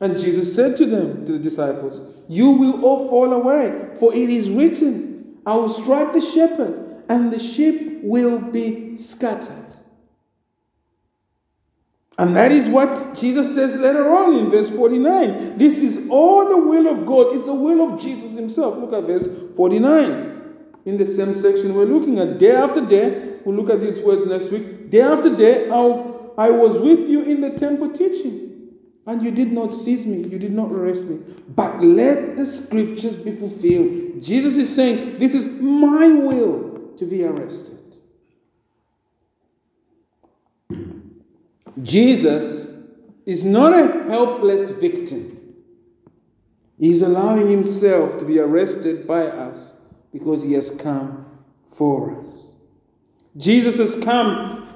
And 0.00 0.18
Jesus 0.18 0.54
said 0.54 0.76
to 0.78 0.86
them, 0.86 1.24
to 1.24 1.32
the 1.32 1.38
disciples, 1.38 2.00
You 2.28 2.50
will 2.50 2.84
all 2.84 3.08
fall 3.08 3.32
away, 3.32 3.90
for 3.98 4.12
it 4.14 4.28
is 4.28 4.50
written, 4.50 5.38
I 5.46 5.54
will 5.54 5.68
strike 5.68 6.12
the 6.12 6.20
shepherd, 6.20 7.04
and 7.08 7.32
the 7.32 7.38
sheep 7.38 8.00
will 8.02 8.40
be 8.40 8.96
scattered. 8.96 9.64
And 12.16 12.36
that 12.36 12.52
is 12.52 12.68
what 12.68 13.14
Jesus 13.16 13.54
says 13.54 13.76
later 13.76 14.08
on 14.14 14.36
in 14.36 14.50
verse 14.50 14.70
49. 14.70 15.58
This 15.58 15.82
is 15.82 16.06
all 16.10 16.48
the 16.48 16.56
will 16.56 16.86
of 16.86 17.06
God. 17.06 17.34
It's 17.34 17.46
the 17.46 17.54
will 17.54 17.92
of 17.92 18.00
Jesus 18.00 18.34
himself. 18.34 18.76
Look 18.76 18.92
at 18.92 19.04
verse 19.04 19.28
49. 19.56 20.33
In 20.84 20.98
the 20.98 21.04
same 21.06 21.32
section 21.32 21.74
we're 21.74 21.86
looking 21.86 22.18
at 22.18 22.38
day 22.38 22.52
after 22.52 22.84
day. 22.84 23.38
We'll 23.44 23.56
look 23.56 23.70
at 23.70 23.80
these 23.80 24.00
words 24.00 24.26
next 24.26 24.50
week. 24.50 24.90
Day 24.90 25.00
after 25.00 25.34
day, 25.34 25.68
I'll, 25.70 26.34
I 26.36 26.50
was 26.50 26.78
with 26.78 27.08
you 27.08 27.22
in 27.22 27.40
the 27.40 27.50
temple 27.50 27.90
teaching, 27.90 28.70
and 29.06 29.22
you 29.22 29.30
did 29.30 29.52
not 29.52 29.72
seize 29.72 30.06
me, 30.06 30.26
you 30.28 30.38
did 30.38 30.52
not 30.52 30.70
arrest 30.70 31.06
me. 31.06 31.20
But 31.48 31.82
let 31.82 32.36
the 32.36 32.46
scriptures 32.46 33.16
be 33.16 33.32
fulfilled. 33.32 34.22
Jesus 34.22 34.56
is 34.56 34.74
saying, 34.74 35.18
This 35.18 35.34
is 35.34 35.60
my 35.60 36.08
will 36.08 36.92
to 36.96 37.04
be 37.06 37.24
arrested. 37.24 37.78
Jesus 41.82 42.72
is 43.26 43.42
not 43.42 43.72
a 43.72 44.04
helpless 44.04 44.70
victim. 44.70 45.54
He's 46.78 47.02
allowing 47.02 47.48
himself 47.48 48.18
to 48.18 48.24
be 48.24 48.38
arrested 48.38 49.06
by 49.06 49.26
us 49.26 49.80
because 50.14 50.44
he 50.44 50.52
has 50.52 50.70
come 50.70 51.26
for 51.68 52.18
us. 52.20 52.52
Jesus 53.36 53.78
has 53.78 54.02
come 54.04 54.66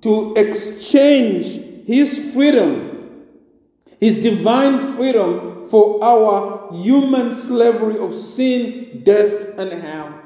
to 0.00 0.34
exchange 0.36 1.86
his 1.86 2.32
freedom, 2.32 3.26
his 4.00 4.14
divine 4.16 4.96
freedom, 4.96 5.68
for 5.68 6.02
our 6.02 6.72
human 6.72 7.30
slavery 7.30 7.98
of 7.98 8.14
sin, 8.14 9.02
death, 9.04 9.58
and 9.58 9.70
hell. 9.70 10.18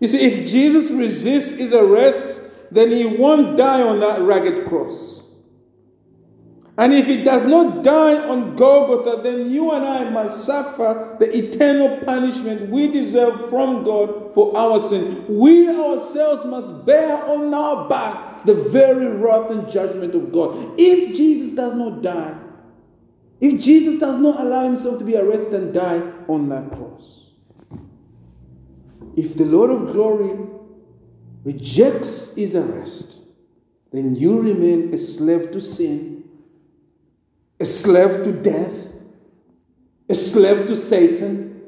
You 0.00 0.08
see, 0.08 0.26
if 0.26 0.46
Jesus 0.50 0.90
resists 0.90 1.52
his 1.52 1.72
arrest, 1.72 2.42
then 2.72 2.90
he 2.90 3.06
won't 3.06 3.56
die 3.56 3.82
on 3.82 4.00
that 4.00 4.20
ragged 4.20 4.66
cross. 4.66 5.19
And 6.80 6.94
if 6.94 7.08
he 7.08 7.22
does 7.22 7.42
not 7.42 7.84
die 7.84 8.26
on 8.26 8.56
Golgotha, 8.56 9.20
then 9.22 9.50
you 9.50 9.70
and 9.70 9.84
I 9.84 10.08
must 10.08 10.46
suffer 10.46 11.14
the 11.20 11.28
eternal 11.36 11.98
punishment 12.06 12.70
we 12.70 12.90
deserve 12.90 13.50
from 13.50 13.84
God 13.84 14.32
for 14.32 14.56
our 14.56 14.80
sin. 14.80 15.26
We 15.28 15.68
ourselves 15.68 16.46
must 16.46 16.86
bear 16.86 17.22
on 17.22 17.52
our 17.52 17.86
back 17.86 18.46
the 18.46 18.54
very 18.54 19.08
wrath 19.08 19.50
and 19.50 19.70
judgment 19.70 20.14
of 20.14 20.32
God. 20.32 20.72
If 20.78 21.14
Jesus 21.14 21.50
does 21.50 21.74
not 21.74 22.02
die, 22.02 22.38
if 23.42 23.60
Jesus 23.60 24.00
does 24.00 24.16
not 24.16 24.40
allow 24.40 24.64
himself 24.64 25.00
to 25.00 25.04
be 25.04 25.18
arrested 25.18 25.52
and 25.52 25.74
die 25.74 26.00
on 26.28 26.48
that 26.48 26.70
cross, 26.70 27.32
if 29.18 29.36
the 29.36 29.44
Lord 29.44 29.70
of 29.70 29.92
glory 29.92 30.48
rejects 31.44 32.34
his 32.36 32.54
arrest, 32.54 33.20
then 33.92 34.16
you 34.16 34.40
remain 34.40 34.94
a 34.94 34.96
slave 34.96 35.50
to 35.50 35.60
sin, 35.60 36.09
a 37.60 37.64
slave 37.64 38.22
to 38.24 38.32
death, 38.32 38.94
a 40.08 40.14
slave 40.14 40.66
to 40.66 40.74
Satan, 40.74 41.60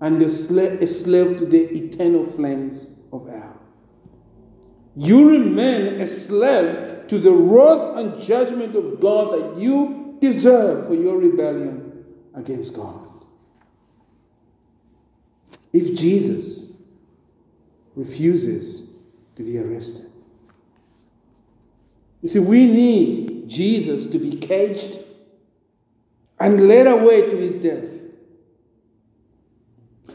and 0.00 0.20
a, 0.20 0.26
sla- 0.26 0.80
a 0.80 0.86
slave 0.86 1.36
to 1.36 1.46
the 1.46 1.62
eternal 1.76 2.26
flames 2.26 2.90
of 3.12 3.28
hell. 3.28 3.60
You 4.96 5.30
remain 5.30 6.00
a 6.00 6.06
slave 6.06 7.06
to 7.06 7.18
the 7.18 7.32
wrath 7.32 7.96
and 7.96 8.20
judgment 8.20 8.74
of 8.74 8.98
God 9.00 9.32
that 9.34 9.60
you 9.60 10.16
deserve 10.20 10.86
for 10.86 10.94
your 10.94 11.18
rebellion 11.18 12.04
against 12.34 12.74
God. 12.74 13.06
If 15.72 15.94
Jesus 15.94 16.82
refuses 17.94 18.92
to 19.36 19.42
be 19.42 19.58
arrested, 19.58 20.10
you 22.22 22.28
see, 22.28 22.38
we 22.40 22.66
need 22.66 23.29
Jesus 23.50 24.06
to 24.06 24.18
be 24.18 24.30
caged 24.30 25.00
and 26.38 26.68
led 26.68 26.86
away 26.86 27.28
to 27.28 27.36
his 27.36 27.54
death. 27.54 27.88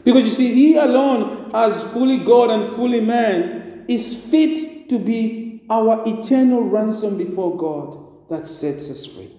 Because 0.04 0.22
you 0.22 0.28
see, 0.28 0.54
he 0.54 0.76
alone, 0.76 1.50
as 1.54 1.82
fully 1.92 2.18
God 2.18 2.50
and 2.50 2.68
fully 2.74 3.00
man, 3.00 3.84
is 3.88 4.20
fit 4.30 4.88
to 4.88 4.98
be 4.98 5.62
our 5.68 6.02
eternal 6.06 6.62
ransom 6.62 7.18
before 7.18 7.56
God 7.56 8.28
that 8.30 8.46
sets 8.46 8.90
us 8.90 9.04
free. 9.06 9.30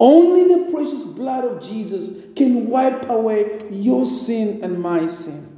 Only 0.00 0.54
the 0.54 0.72
precious 0.72 1.04
blood 1.04 1.44
of 1.44 1.62
Jesus 1.62 2.32
can 2.34 2.66
wipe 2.66 3.08
away 3.08 3.66
your 3.70 4.04
sin 4.04 4.60
and 4.62 4.80
my 4.80 5.06
sin. 5.06 5.50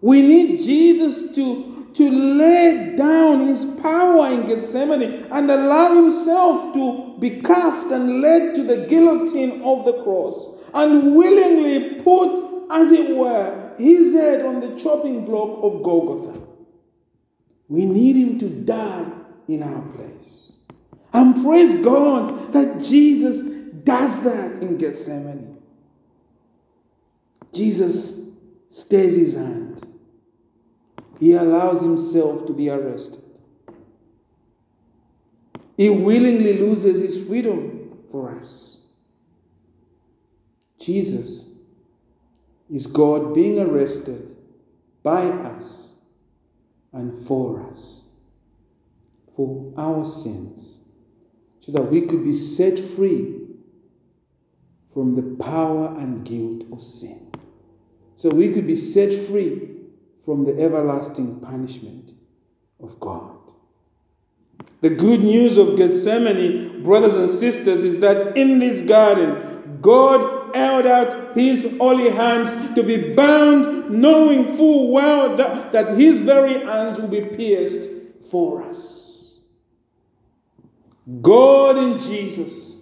We 0.00 0.20
need 0.20 0.60
Jesus 0.60 1.34
to, 1.34 1.73
to 1.94 2.10
lay 2.10 2.96
down 2.96 3.46
his 3.46 3.64
power 3.64 4.26
in 4.26 4.46
Gethsemane 4.46 5.26
and 5.30 5.50
allow 5.50 5.94
himself 5.94 6.74
to 6.74 7.16
be 7.20 7.40
cuffed 7.40 7.92
and 7.92 8.20
led 8.20 8.54
to 8.56 8.64
the 8.64 8.86
guillotine 8.86 9.62
of 9.62 9.84
the 9.84 10.02
cross 10.02 10.56
and 10.74 11.14
willingly 11.16 12.02
put, 12.02 12.68
as 12.72 12.90
it 12.90 13.16
were, 13.16 13.74
his 13.78 14.12
head 14.12 14.44
on 14.44 14.60
the 14.60 14.78
chopping 14.80 15.24
block 15.24 15.60
of 15.62 15.82
Golgotha. 15.82 16.40
We 17.68 17.86
need 17.86 18.16
him 18.16 18.38
to 18.40 18.48
die 18.48 19.06
in 19.46 19.62
our 19.62 19.82
place. 19.92 20.52
And 21.12 21.44
praise 21.44 21.76
God 21.76 22.52
that 22.52 22.82
Jesus 22.82 23.42
does 23.42 24.24
that 24.24 24.60
in 24.60 24.78
Gethsemane. 24.78 25.58
Jesus 27.52 28.30
stays 28.68 29.14
his 29.14 29.34
hand. 29.34 29.93
He 31.24 31.32
allows 31.32 31.80
himself 31.80 32.44
to 32.48 32.52
be 32.52 32.68
arrested. 32.68 33.24
He 35.74 35.88
willingly 35.88 36.58
loses 36.58 37.00
his 37.00 37.26
freedom 37.26 37.98
for 38.10 38.30
us. 38.30 38.88
Jesus 40.78 41.60
is 42.70 42.86
God 42.86 43.32
being 43.32 43.58
arrested 43.58 44.36
by 45.02 45.22
us 45.22 45.94
and 46.92 47.10
for 47.10 47.70
us, 47.70 48.12
for 49.34 49.72
our 49.78 50.04
sins, 50.04 50.82
so 51.58 51.72
that 51.72 51.84
we 51.84 52.02
could 52.02 52.22
be 52.22 52.34
set 52.34 52.78
free 52.78 53.46
from 54.92 55.16
the 55.16 55.42
power 55.42 55.94
and 55.98 56.22
guilt 56.22 56.70
of 56.70 56.82
sin. 56.82 57.30
So 58.14 58.28
we 58.28 58.52
could 58.52 58.66
be 58.66 58.76
set 58.76 59.10
free 59.26 59.70
from 60.24 60.44
the 60.44 60.60
everlasting 60.60 61.40
punishment 61.40 62.12
of 62.80 62.98
God. 63.00 63.36
The 64.80 64.90
good 64.90 65.22
news 65.22 65.56
of 65.56 65.76
Gethsemane, 65.76 66.82
brothers 66.82 67.14
and 67.14 67.28
sisters, 67.28 67.82
is 67.82 68.00
that 68.00 68.36
in 68.36 68.58
this 68.58 68.82
garden, 68.82 69.78
God 69.80 70.54
held 70.54 70.86
out 70.86 71.34
his 71.34 71.76
holy 71.78 72.10
hands 72.10 72.54
to 72.74 72.82
be 72.82 73.14
bound, 73.14 73.90
knowing 73.90 74.44
full 74.44 74.92
well 74.92 75.36
that, 75.36 75.72
that 75.72 75.98
his 75.98 76.20
very 76.20 76.64
hands 76.64 76.98
will 76.98 77.08
be 77.08 77.22
pierced 77.22 77.90
for 78.30 78.62
us. 78.62 79.38
God 81.20 81.76
in 81.76 82.00
Jesus 82.00 82.78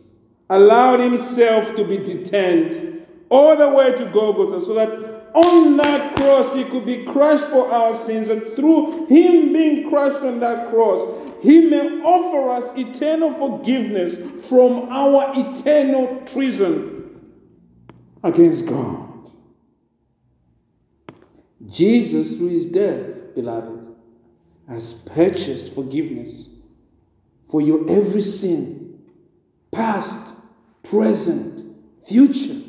allowed 0.49 1.01
himself 1.01 1.75
to 1.75 1.85
be 1.85 1.97
detained 1.97 3.07
all 3.29 3.57
the 3.57 3.69
way 3.69 3.93
to 3.97 4.07
Golgotha 4.07 4.61
so 4.61 4.75
that 4.75 5.12
on 5.35 5.77
that 5.79 6.15
cross, 6.17 6.53
he 6.53 6.65
could 6.65 6.85
be 6.85 7.05
crushed 7.05 7.45
for 7.45 7.73
our 7.73 7.95
sins, 7.95 8.29
and 8.29 8.43
through 8.55 9.07
him 9.07 9.53
being 9.53 9.89
crushed 9.89 10.21
on 10.21 10.41
that 10.41 10.69
cross, 10.69 11.07
he 11.43 11.69
may 11.69 12.01
offer 12.03 12.51
us 12.51 12.77
eternal 12.77 13.31
forgiveness 13.31 14.19
from 14.49 14.89
our 14.91 15.33
eternal 15.35 16.23
treason 16.27 17.33
against 18.23 18.67
God. 18.67 19.31
Jesus, 21.69 22.37
through 22.37 22.51
his 22.51 22.67
death, 22.67 23.35
beloved, 23.35 23.89
has 24.69 24.95
purchased 24.95 25.75
forgiveness 25.75 26.57
for 27.51 27.61
your 27.61 27.89
every 27.91 28.23
sin, 28.23 29.03
past, 29.71 30.37
present, 30.83 31.65
future 32.05 32.62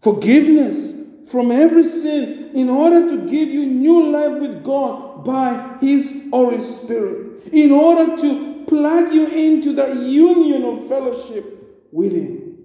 forgiveness 0.00 0.94
from 1.30 1.50
every 1.50 1.84
sin 1.84 2.50
in 2.54 2.70
order 2.70 3.08
to 3.08 3.26
give 3.26 3.50
you 3.50 3.66
new 3.66 4.10
life 4.10 4.40
with 4.40 4.64
God 4.64 5.24
by 5.24 5.76
His 5.80 6.28
Holy 6.30 6.60
Spirit, 6.60 7.44
in 7.52 7.70
order 7.70 8.16
to 8.16 8.64
plug 8.66 9.12
you 9.12 9.26
into 9.26 9.74
that 9.74 9.96
union 9.96 10.64
of 10.64 10.88
fellowship 10.88 11.86
with 11.92 12.12
Him. 12.12 12.64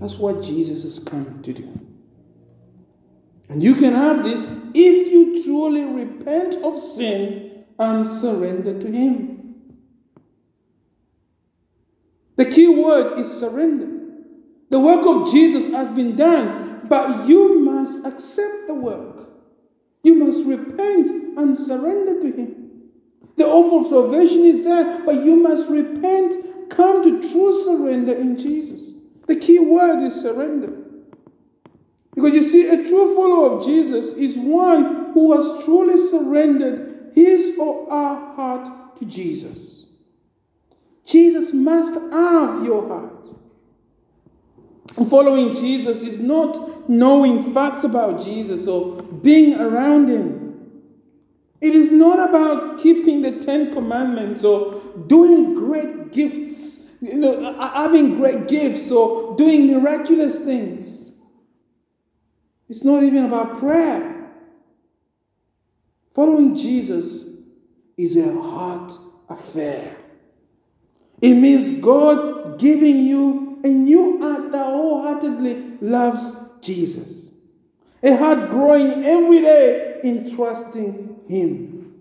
That's 0.00 0.16
what 0.16 0.42
Jesus 0.42 0.82
has 0.82 0.98
come 0.98 1.42
to 1.42 1.52
do. 1.52 1.80
And 3.48 3.62
you 3.62 3.74
can 3.74 3.92
have 3.92 4.22
this 4.22 4.52
if 4.74 5.12
you 5.12 5.44
truly 5.44 5.84
repent 5.84 6.54
of 6.62 6.78
sin 6.78 7.64
and 7.78 8.06
surrender 8.06 8.80
to 8.80 8.90
Him. 8.90 9.54
The 12.36 12.46
key 12.46 12.68
word 12.68 13.18
is 13.18 13.30
surrender. 13.30 13.99
The 14.70 14.80
work 14.80 15.04
of 15.04 15.30
Jesus 15.30 15.66
has 15.72 15.90
been 15.90 16.16
done, 16.16 16.82
but 16.88 17.28
you 17.28 17.60
must 17.60 18.06
accept 18.06 18.68
the 18.68 18.74
work. 18.74 19.28
You 20.02 20.14
must 20.14 20.46
repent 20.46 21.10
and 21.38 21.56
surrender 21.56 22.20
to 22.20 22.32
Him. 22.32 22.70
The 23.36 23.46
offer 23.46 23.80
of 23.80 23.86
salvation 23.86 24.44
is 24.44 24.64
there, 24.64 25.04
but 25.04 25.24
you 25.24 25.36
must 25.36 25.68
repent, 25.68 26.34
come 26.70 27.02
to 27.02 27.30
true 27.30 27.52
surrender 27.52 28.12
in 28.12 28.38
Jesus. 28.38 28.94
The 29.26 29.36
key 29.36 29.58
word 29.58 30.02
is 30.02 30.20
surrender. 30.20 30.72
Because 32.14 32.34
you 32.34 32.42
see, 32.42 32.68
a 32.68 32.84
true 32.88 33.14
follower 33.14 33.56
of 33.56 33.64
Jesus 33.64 34.12
is 34.14 34.36
one 34.36 35.12
who 35.12 35.32
has 35.32 35.64
truly 35.64 35.96
surrendered 35.96 37.12
his 37.14 37.56
or 37.58 37.88
her 37.88 38.34
heart 38.34 38.96
to 38.98 39.04
Jesus. 39.04 39.86
Jesus 41.04 41.52
must 41.52 41.94
have 41.94 42.64
your 42.64 42.86
heart. 42.88 43.39
Following 44.94 45.54
Jesus 45.54 46.02
is 46.02 46.18
not 46.18 46.88
knowing 46.88 47.52
facts 47.54 47.84
about 47.84 48.22
Jesus 48.22 48.66
or 48.66 49.00
being 49.02 49.58
around 49.58 50.08
him. 50.08 50.50
It 51.60 51.74
is 51.74 51.92
not 51.92 52.28
about 52.28 52.78
keeping 52.78 53.22
the 53.22 53.32
Ten 53.32 53.70
Commandments 53.70 54.42
or 54.44 54.82
doing 55.06 55.54
great 55.54 56.10
gifts, 56.10 56.90
you 57.00 57.18
know, 57.18 57.54
having 57.58 58.16
great 58.16 58.48
gifts 58.48 58.90
or 58.90 59.36
doing 59.36 59.72
miraculous 59.72 60.40
things. 60.40 61.12
It's 62.68 62.82
not 62.84 63.02
even 63.02 63.26
about 63.26 63.58
prayer. 63.58 64.32
Following 66.12 66.54
Jesus 66.54 67.42
is 67.96 68.16
a 68.16 68.32
heart 68.40 68.92
affair. 69.28 69.96
It 71.20 71.34
means 71.34 71.80
God 71.80 72.58
giving 72.58 73.06
you 73.06 73.49
a 73.64 73.68
new 73.68 74.18
heart 74.20 74.52
that 74.52 74.64
wholeheartedly 74.64 75.78
loves 75.80 76.50
Jesus. 76.60 77.32
A 78.02 78.16
heart 78.16 78.48
growing 78.50 79.04
every 79.04 79.40
day 79.40 80.00
in 80.02 80.34
trusting 80.34 81.20
Him. 81.28 81.94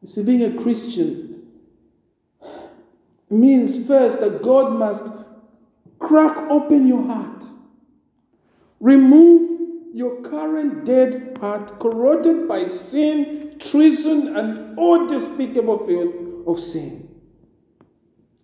You 0.00 0.08
see, 0.08 0.22
being 0.22 0.42
a 0.42 0.60
Christian 0.60 1.46
means 3.30 3.86
first 3.86 4.20
that 4.20 4.42
God 4.42 4.72
must 4.72 5.04
crack 5.98 6.36
open 6.50 6.86
your 6.86 7.02
heart, 7.02 7.44
remove 8.80 9.54
your 9.92 10.20
current 10.22 10.84
dead 10.84 11.38
heart, 11.40 11.78
corroded 11.78 12.48
by 12.48 12.64
sin, 12.64 13.56
treason, 13.58 14.36
and 14.36 14.78
all 14.78 15.06
despicable 15.06 15.78
filth 15.78 16.14
of 16.46 16.58
sin. 16.58 17.08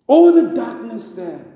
All 0.07 0.31
the 0.33 0.53
darkness 0.53 1.13
there 1.13 1.50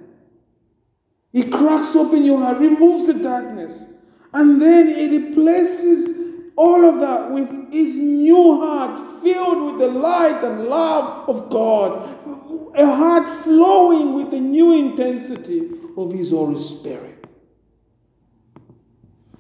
he 1.35 1.43
cracks 1.43 1.93
open 1.97 2.23
your 2.23 2.39
heart, 2.39 2.59
removes 2.59 3.07
the 3.07 3.13
darkness, 3.13 3.91
and 4.33 4.61
then 4.61 4.87
he 4.87 5.17
replaces 5.17 6.17
all 6.55 6.87
of 6.87 7.01
that 7.01 7.29
with 7.29 7.73
his 7.73 7.93
new 7.93 8.61
heart 8.61 8.97
filled 9.21 9.65
with 9.65 9.79
the 9.79 9.87
light 9.87 10.41
and 10.45 10.67
love 10.67 11.27
of 11.27 11.49
God, 11.49 12.07
a 12.77 12.85
heart 12.85 13.27
flowing 13.43 14.13
with 14.13 14.31
the 14.31 14.39
new 14.39 14.71
intensity 14.71 15.71
of 15.97 16.13
his 16.13 16.31
Holy 16.31 16.57
Spirit. 16.57 17.27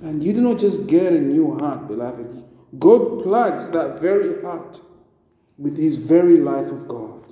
And 0.01 0.21
you 0.21 0.33
do 0.33 0.41
not 0.41 0.59
just 0.59 0.87
get 0.87 1.13
a 1.13 1.21
new 1.21 1.57
heart, 1.57 1.87
beloved. 1.87 2.43
God 2.77 3.23
plugs 3.23 3.71
that 3.71 4.01
very 4.01 4.41
heart 4.41 4.81
with 5.57 5.77
his 5.77 5.95
very 5.95 6.41
life 6.41 6.73
of 6.73 6.89
God. 6.89 7.25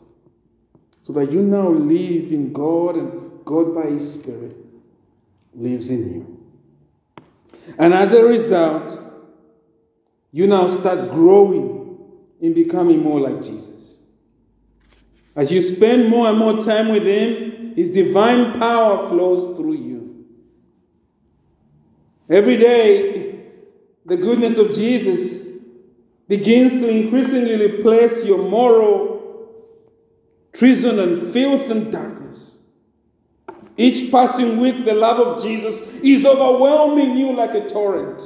So 1.02 1.12
that 1.12 1.34
you 1.34 1.41
now 1.41 1.67
live 1.67 2.32
in 2.32 2.54
God 2.54 2.95
and 2.95 3.32
God 3.45 3.73
by 3.75 3.89
his 3.89 4.21
Spirit 4.21 4.56
lives 5.53 5.89
in 5.89 6.13
you. 6.13 6.43
And 7.77 7.93
as 7.93 8.13
a 8.13 8.23
result, 8.23 9.01
you 10.32 10.47
now 10.47 10.67
start 10.67 11.12
growing 11.12 11.97
in 12.41 12.53
becoming 12.53 13.01
more 13.01 13.19
like 13.19 13.43
Jesus. 13.43 14.03
As 15.36 15.51
you 15.51 15.62
spend 15.62 16.10
more 16.10 16.27
and 16.27 16.38
more 16.38 16.60
time 16.60 16.89
with 16.89 17.03
Him, 17.03 17.73
His 17.75 17.89
divine 17.89 18.60
power 18.60 19.08
flows 19.10 19.58
through 19.58 19.73
you. 19.73 20.25
Every 22.29 22.58
day, 22.58 23.45
the 24.06 24.17
goodness 24.17 24.58
of 24.58 24.73
Jesus 24.73 25.47
begins 26.27 26.73
to 26.73 26.88
increasingly 26.88 27.56
replace 27.65 28.25
your 28.25 28.49
moral 28.49 29.13
treason 30.53 30.99
and 30.99 31.21
filth 31.32 31.69
and 31.69 31.91
darkness. 31.91 32.42
Each 33.75 34.12
passing 34.12 34.57
week, 34.59 34.86
the 34.86 34.93
love 34.93 35.19
of 35.19 35.41
Jesus 35.41 35.81
is 36.03 36.25
overwhelming 36.25 37.17
you 37.17 37.36
like 37.36 37.55
a 37.55 37.67
torrent. 37.67 38.21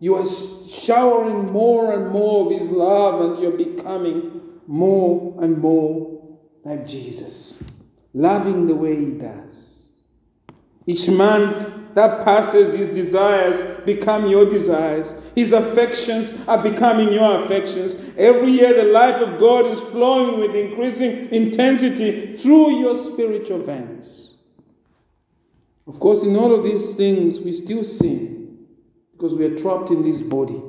You 0.00 0.16
are 0.16 0.24
showering 0.68 1.52
more 1.52 1.92
and 1.92 2.10
more 2.10 2.46
of 2.46 2.60
His 2.60 2.70
love, 2.70 3.20
and 3.20 3.42
you're 3.42 3.56
becoming 3.56 4.40
more 4.66 5.36
and 5.40 5.58
more 5.58 6.38
like 6.64 6.86
Jesus, 6.86 7.62
loving 8.12 8.66
the 8.66 8.74
way 8.74 8.96
He 8.96 9.10
does. 9.12 9.90
Each 10.86 11.08
month 11.08 11.94
that 11.94 12.24
passes, 12.24 12.72
His 12.72 12.90
desires 12.90 13.62
become 13.82 14.26
your 14.26 14.44
desires, 14.44 15.14
His 15.36 15.52
affections 15.52 16.34
are 16.48 16.60
becoming 16.60 17.12
your 17.12 17.40
affections. 17.40 17.96
Every 18.16 18.50
year, 18.50 18.74
the 18.74 18.90
life 18.90 19.20
of 19.20 19.38
God 19.38 19.66
is 19.66 19.80
flowing 19.80 20.40
with 20.40 20.56
increasing 20.56 21.28
intensity 21.30 22.32
through 22.32 22.80
your 22.80 22.96
spiritual 22.96 23.58
veins. 23.58 24.21
Of 25.86 25.98
course, 25.98 26.22
in 26.22 26.36
all 26.36 26.54
of 26.54 26.62
these 26.64 26.94
things, 26.94 27.40
we 27.40 27.52
still 27.52 27.82
sin 27.82 28.66
because 29.12 29.34
we 29.34 29.44
are 29.44 29.56
trapped 29.56 29.90
in 29.90 30.02
this 30.02 30.22
body. 30.22 30.62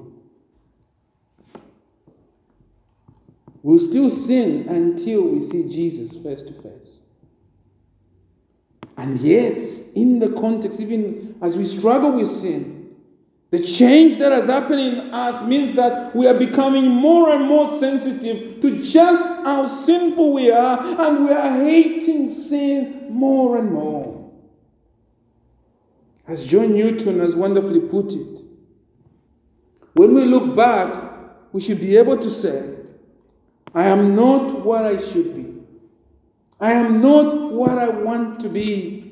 We'll 3.62 3.80
still 3.80 4.10
sin 4.10 4.68
until 4.68 5.24
we 5.24 5.40
see 5.40 5.70
Jesus 5.70 6.18
face 6.18 6.42
to 6.42 6.54
face. 6.54 7.02
And 8.98 9.18
yet, 9.20 9.62
in 9.96 10.20
the 10.20 10.34
context, 10.34 10.80
even 10.80 11.38
as 11.42 11.58
we 11.58 11.66
struggle 11.66 12.12
with 12.12 12.28
sin, 12.28 12.96
the 13.52 13.60
change 13.60 14.18
that 14.18 14.32
has 14.32 14.48
happened 14.48 14.82
in 14.82 15.14
us 15.14 15.44
means 15.44 15.76
that 15.76 16.16
we 16.16 16.28
are 16.28 16.34
becoming 16.34 16.90
more 16.90 17.34
and 17.34 17.46
more 17.46 17.70
sensitive 17.70 18.60
to 18.62 18.82
just 18.82 19.24
how 19.24 19.66
sinful 19.66 20.34
we 20.34 20.52
are, 20.52 20.80
and 20.80 21.24
we 21.24 21.32
are 21.32 21.64
hating 21.64 22.30
sin 22.30 23.08
more 23.10 23.58
and 23.58 23.72
more. 23.72 24.23
As 26.28 26.46
John 26.48 26.74
Newton 26.74 27.20
has 27.20 27.36
wonderfully 27.36 27.82
put 27.82 28.14
it, 28.14 28.40
when 29.94 30.16
we 30.16 30.26
look 30.26 30.56
back, 30.56 31.12
we 31.52 31.62
should 31.62 31.80
be 31.80 31.98
able 31.98 32.18
to 32.18 32.32
say, 32.32 32.76
I 33.76 33.86
am 33.86 34.16
not 34.16 34.66
what 34.66 34.86
I 34.86 34.98
should 34.98 35.36
be. 35.36 35.54
I 36.60 36.72
am 36.72 37.02
not 37.02 37.52
what 37.52 37.78
I 37.78 37.90
want 37.90 38.40
to 38.42 38.50
be. 38.50 39.04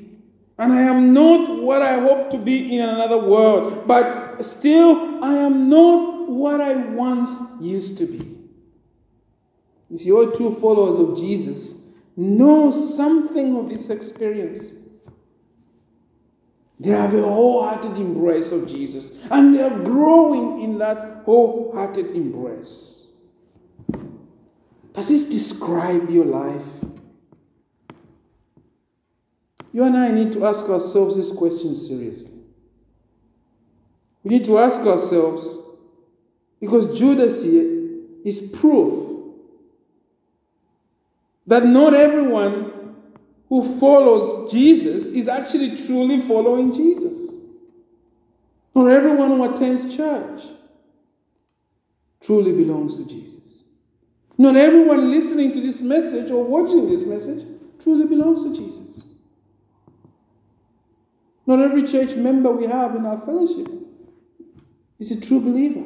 And 0.58 0.72
I 0.72 0.82
am 0.82 1.12
not 1.12 1.62
what 1.62 1.82
I 1.82 1.98
hope 2.00 2.30
to 2.30 2.38
be 2.38 2.76
in 2.76 2.88
another 2.88 3.18
world. 3.18 3.86
But 3.86 4.42
still, 4.42 5.24
I 5.24 5.34
am 5.34 5.68
not 5.68 6.28
what 6.28 6.60
I 6.60 6.76
once 6.76 7.36
used 7.60 7.98
to 7.98 8.06
be. 8.06 8.38
You 9.90 9.96
see, 9.96 10.12
all 10.12 10.30
true 10.30 10.54
followers 10.54 10.98
of 10.98 11.18
Jesus 11.18 11.82
know 12.16 12.70
something 12.70 13.56
of 13.56 13.68
this 13.68 13.90
experience. 13.90 14.72
They 16.82 16.90
have 16.90 17.14
a 17.14 17.22
wholehearted 17.22 17.96
embrace 17.96 18.50
of 18.50 18.66
Jesus, 18.66 19.24
and 19.30 19.54
they 19.54 19.62
are 19.62 19.78
growing 19.84 20.62
in 20.62 20.78
that 20.78 21.22
wholehearted 21.24 22.10
embrace. 22.10 23.06
Does 24.92 25.08
this 25.08 25.22
describe 25.22 26.10
your 26.10 26.24
life? 26.24 26.66
You 29.72 29.84
and 29.84 29.96
I 29.96 30.10
need 30.10 30.32
to 30.32 30.44
ask 30.44 30.68
ourselves 30.68 31.14
this 31.14 31.30
question 31.30 31.72
seriously. 31.76 32.40
We 34.24 34.30
need 34.30 34.44
to 34.46 34.58
ask 34.58 34.82
ourselves, 34.82 35.60
because 36.60 36.98
Judas 36.98 37.44
here 37.44 38.00
is 38.24 38.40
proof 38.40 39.20
that 41.46 41.64
not 41.64 41.94
everyone 41.94 42.71
who 43.52 43.60
follows 43.78 44.50
Jesus 44.50 45.08
is 45.08 45.28
actually 45.28 45.76
truly 45.76 46.18
following 46.18 46.72
Jesus. 46.72 47.34
Not 48.74 48.86
everyone 48.86 49.28
who 49.28 49.44
attends 49.44 49.94
church 49.94 50.44
truly 52.22 52.52
belongs 52.52 52.96
to 52.96 53.04
Jesus. 53.04 53.64
Not 54.38 54.56
everyone 54.56 55.10
listening 55.10 55.52
to 55.52 55.60
this 55.60 55.82
message 55.82 56.30
or 56.30 56.42
watching 56.42 56.88
this 56.88 57.04
message 57.04 57.46
truly 57.78 58.06
belongs 58.06 58.42
to 58.44 58.54
Jesus. 58.54 59.02
Not 61.46 61.60
every 61.60 61.82
church 61.86 62.16
member 62.16 62.50
we 62.50 62.64
have 62.64 62.96
in 62.96 63.04
our 63.04 63.18
fellowship 63.18 63.68
is 64.98 65.10
a 65.10 65.20
true 65.20 65.40
believer. 65.42 65.84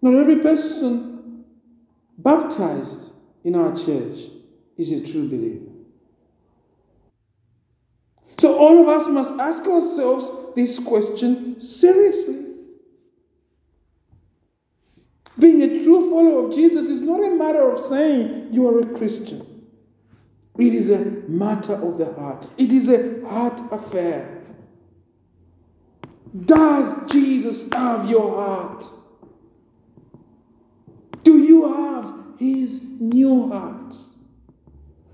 Not 0.00 0.14
every 0.14 0.36
person 0.36 1.44
baptized 2.16 3.14
in 3.42 3.56
our 3.56 3.74
church 3.74 4.30
is 4.80 4.92
a 4.92 5.12
true 5.12 5.28
believer. 5.28 5.66
So 8.38 8.56
all 8.56 8.80
of 8.80 8.88
us 8.88 9.06
must 9.06 9.34
ask 9.34 9.66
ourselves 9.66 10.30
this 10.56 10.78
question 10.78 11.60
seriously. 11.60 12.46
Being 15.38 15.62
a 15.62 15.68
true 15.68 16.10
follower 16.10 16.46
of 16.46 16.54
Jesus 16.54 16.88
is 16.88 17.02
not 17.02 17.22
a 17.22 17.30
matter 17.34 17.70
of 17.70 17.84
saying 17.84 18.48
you 18.52 18.66
are 18.68 18.80
a 18.80 18.86
Christian. 18.96 19.46
It 20.58 20.74
is 20.74 20.88
a 20.90 20.98
matter 21.28 21.74
of 21.74 21.98
the 21.98 22.12
heart. 22.14 22.48
It 22.56 22.72
is 22.72 22.88
a 22.88 23.26
heart 23.26 23.60
affair. 23.70 24.42
Does 26.44 27.10
Jesus 27.10 27.70
have 27.72 28.08
your 28.08 28.34
heart? 28.36 28.84
Do 31.22 31.38
you 31.38 31.72
have 31.74 32.38
his 32.38 32.82
new 33.00 33.50
heart? 33.50 33.94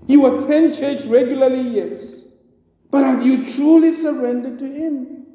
You 0.07 0.33
attend 0.33 0.75
church 0.75 1.03
regularly, 1.03 1.61
yes. 1.61 2.25
But 2.89 3.03
have 3.03 3.25
you 3.25 3.51
truly 3.53 3.91
surrendered 3.91 4.57
to 4.59 4.65
Him? 4.65 5.25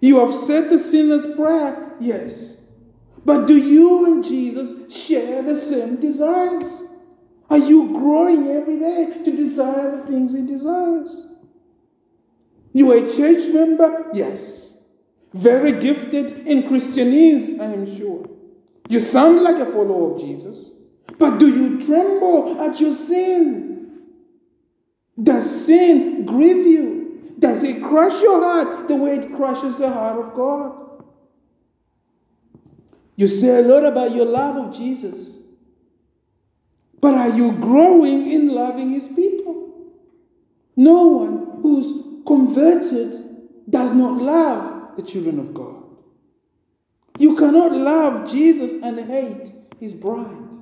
You 0.00 0.20
have 0.20 0.34
said 0.34 0.70
the 0.70 0.78
sinner's 0.78 1.26
prayer, 1.34 1.94
yes. 2.00 2.62
But 3.24 3.46
do 3.46 3.56
you 3.56 4.06
and 4.06 4.24
Jesus 4.24 4.94
share 4.94 5.42
the 5.42 5.56
same 5.56 5.96
desires? 5.96 6.82
Are 7.50 7.58
you 7.58 7.92
growing 7.92 8.48
every 8.48 8.78
day 8.78 9.22
to 9.24 9.36
desire 9.36 9.96
the 9.96 10.06
things 10.06 10.32
He 10.32 10.46
desires? 10.46 11.26
You 12.72 12.92
are 12.92 13.06
a 13.06 13.12
church 13.12 13.52
member? 13.52 14.10
Yes. 14.14 14.78
Very 15.34 15.72
gifted 15.72 16.46
in 16.46 16.62
Christianese, 16.62 17.60
I 17.60 17.72
am 17.72 17.84
sure. 17.84 18.28
You 18.88 19.00
sound 19.00 19.42
like 19.42 19.58
a 19.58 19.66
follower 19.66 20.14
of 20.14 20.20
Jesus. 20.20 20.70
But 21.16 21.38
do 21.38 21.48
you 21.48 21.80
tremble 21.84 22.60
at 22.60 22.80
your 22.80 22.92
sin? 22.92 24.02
Does 25.20 25.66
sin 25.66 26.26
grieve 26.26 26.66
you? 26.66 27.34
Does 27.38 27.62
it 27.62 27.82
crush 27.82 28.20
your 28.20 28.42
heart 28.42 28.88
the 28.88 28.96
way 28.96 29.16
it 29.16 29.34
crushes 29.34 29.78
the 29.78 29.90
heart 29.90 30.18
of 30.18 30.34
God? 30.34 31.04
You 33.16 33.26
say 33.26 33.58
a 33.58 33.62
lot 33.62 33.84
about 33.84 34.14
your 34.14 34.26
love 34.26 34.56
of 34.56 34.76
Jesus. 34.76 35.44
But 37.00 37.14
are 37.14 37.30
you 37.30 37.52
growing 37.52 38.30
in 38.30 38.48
loving 38.48 38.92
his 38.92 39.08
people? 39.08 39.72
No 40.76 41.06
one 41.06 41.60
who's 41.62 41.92
converted 42.26 43.14
does 43.68 43.92
not 43.92 44.20
love 44.20 44.96
the 44.96 45.02
children 45.02 45.38
of 45.38 45.54
God. 45.54 45.84
You 47.18 47.34
cannot 47.36 47.72
love 47.72 48.30
Jesus 48.30 48.80
and 48.82 49.00
hate 49.00 49.52
his 49.80 49.94
bride. 49.94 50.57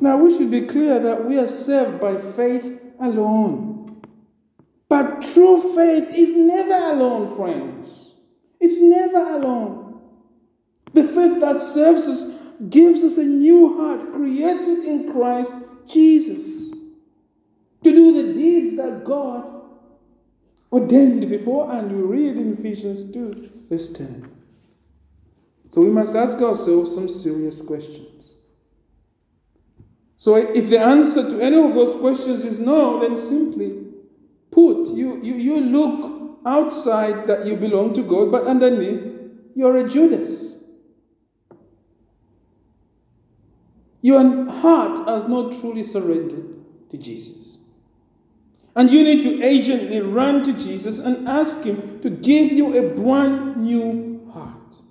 Now, 0.00 0.16
we 0.16 0.36
should 0.36 0.50
be 0.50 0.62
clear 0.62 1.00
that 1.00 1.24
we 1.24 1.38
are 1.38 1.46
saved 1.46 2.00
by 2.00 2.16
faith 2.16 2.80
alone. 3.00 4.02
But 4.88 5.22
true 5.22 5.74
faith 5.74 6.08
is 6.14 6.34
never 6.34 6.74
alone, 6.74 7.34
friends. 7.36 8.14
It's 8.60 8.80
never 8.80 9.18
alone. 9.18 10.00
The 10.92 11.04
faith 11.04 11.40
that 11.40 11.60
serves 11.60 12.08
us 12.08 12.34
gives 12.70 13.04
us 13.04 13.18
a 13.18 13.22
new 13.24 13.78
heart 13.78 14.12
created 14.12 14.84
in 14.84 15.12
Christ 15.12 15.54
Jesus 15.86 16.72
to 17.84 17.92
do 17.92 18.22
the 18.22 18.32
deeds 18.32 18.76
that 18.76 19.04
God 19.04 19.62
ordained 20.72 21.28
before, 21.28 21.72
and 21.72 21.90
we 21.90 22.02
read 22.02 22.36
in 22.36 22.52
Ephesians 22.52 23.10
2, 23.12 23.50
verse 23.70 23.88
10. 23.88 24.28
So 25.68 25.80
we 25.80 25.90
must 25.90 26.14
ask 26.16 26.40
ourselves 26.40 26.94
some 26.94 27.08
serious 27.08 27.60
questions. 27.60 28.34
So 30.18 30.34
if 30.34 30.68
the 30.68 30.80
answer 30.80 31.30
to 31.30 31.40
any 31.40 31.56
of 31.56 31.74
those 31.74 31.94
questions 31.94 32.42
is 32.42 32.58
no, 32.58 32.98
then 32.98 33.16
simply 33.16 33.84
put, 34.50 34.88
you, 34.88 35.22
you, 35.22 35.36
you 35.36 35.60
look 35.60 36.40
outside 36.44 37.28
that 37.28 37.46
you 37.46 37.54
belong 37.54 37.92
to 37.92 38.02
God, 38.02 38.32
but 38.32 38.44
underneath, 38.44 39.14
you're 39.54 39.76
a 39.76 39.88
Judas. 39.88 40.58
Your 44.00 44.50
heart 44.50 45.08
has 45.08 45.28
not 45.28 45.52
truly 45.52 45.84
surrendered 45.84 46.56
to 46.90 46.96
Jesus. 46.96 47.58
And 48.74 48.90
you 48.90 49.04
need 49.04 49.22
to 49.22 49.40
agently 49.40 50.00
run 50.00 50.42
to 50.42 50.52
Jesus 50.52 50.98
and 50.98 51.28
ask 51.28 51.62
Him 51.62 52.00
to 52.00 52.10
give 52.10 52.50
you 52.50 52.76
a 52.76 52.92
brand 52.92 53.58
new 53.58 54.28
heart. 54.32 54.82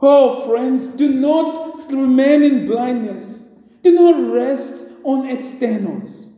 Oh, 0.00 0.46
friends, 0.46 0.86
do 0.86 1.08
not 1.08 1.90
remain 1.90 2.44
in 2.44 2.66
blindness. 2.66 3.47
Do 3.88 3.94
not 3.94 4.34
rest 4.34 4.84
on 5.02 5.26
externals. 5.26 6.30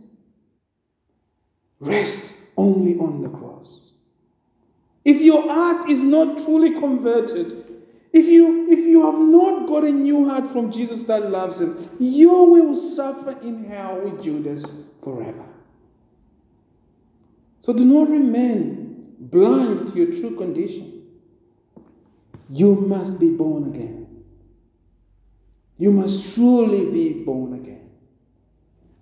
Rest 1.80 2.32
only 2.56 2.96
on 2.96 3.22
the 3.22 3.28
cross. 3.28 3.90
If 5.04 5.20
your 5.20 5.42
heart 5.52 5.88
is 5.88 6.00
not 6.00 6.38
truly 6.38 6.78
converted, 6.78 7.52
if 8.12 8.26
you 8.26 8.68
if 8.68 8.86
you 8.86 9.04
have 9.04 9.18
not 9.18 9.66
got 9.66 9.82
a 9.82 9.90
new 9.90 10.28
heart 10.28 10.46
from 10.46 10.70
Jesus 10.70 11.06
that 11.06 11.28
loves 11.28 11.60
him, 11.60 11.76
you 11.98 12.30
will 12.30 12.76
suffer 12.76 13.36
in 13.42 13.64
hell 13.64 14.00
with 14.00 14.22
Judas 14.22 14.84
forever. 15.02 15.46
So 17.58 17.72
do 17.72 17.84
not 17.84 18.08
remain 18.10 19.16
blind 19.18 19.88
to 19.88 19.98
your 19.98 20.12
true 20.12 20.36
condition. 20.36 21.04
You 22.48 22.76
must 22.76 23.18
be 23.18 23.30
born 23.30 23.74
again. 23.74 23.99
You 25.80 25.90
must 25.90 26.34
truly 26.34 26.90
be 26.90 27.24
born 27.24 27.54
again. 27.54 27.88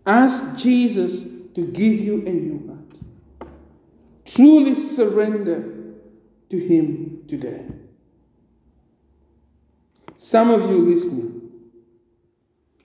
Ask 0.06 0.56
Jesus 0.56 1.24
to 1.56 1.66
give 1.66 1.98
you 1.98 2.24
a 2.24 2.30
new 2.30 2.68
heart. 2.68 3.50
Truly 4.24 4.74
surrender 4.74 5.96
to 6.48 6.56
Him 6.56 7.24
today. 7.26 7.66
Some 10.14 10.52
of 10.52 10.70
you 10.70 10.78
listening 10.78 11.50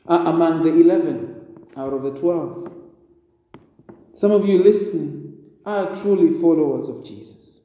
are 0.08 0.26
among 0.26 0.64
the 0.64 0.74
11 0.74 1.68
out 1.78 1.94
of 1.94 2.02
the 2.02 2.16
12. 2.20 2.74
Some 4.16 4.32
of 4.32 4.50
you 4.50 4.58
listening 4.58 5.38
are 5.68 5.94
truly 5.94 6.34
followers 6.42 6.90
of 6.90 7.06
Jesus. 7.06 7.60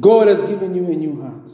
God 0.00 0.26
has 0.26 0.42
given 0.42 0.74
you 0.74 0.86
a 0.86 0.96
new 0.96 1.22
heart. 1.22 1.48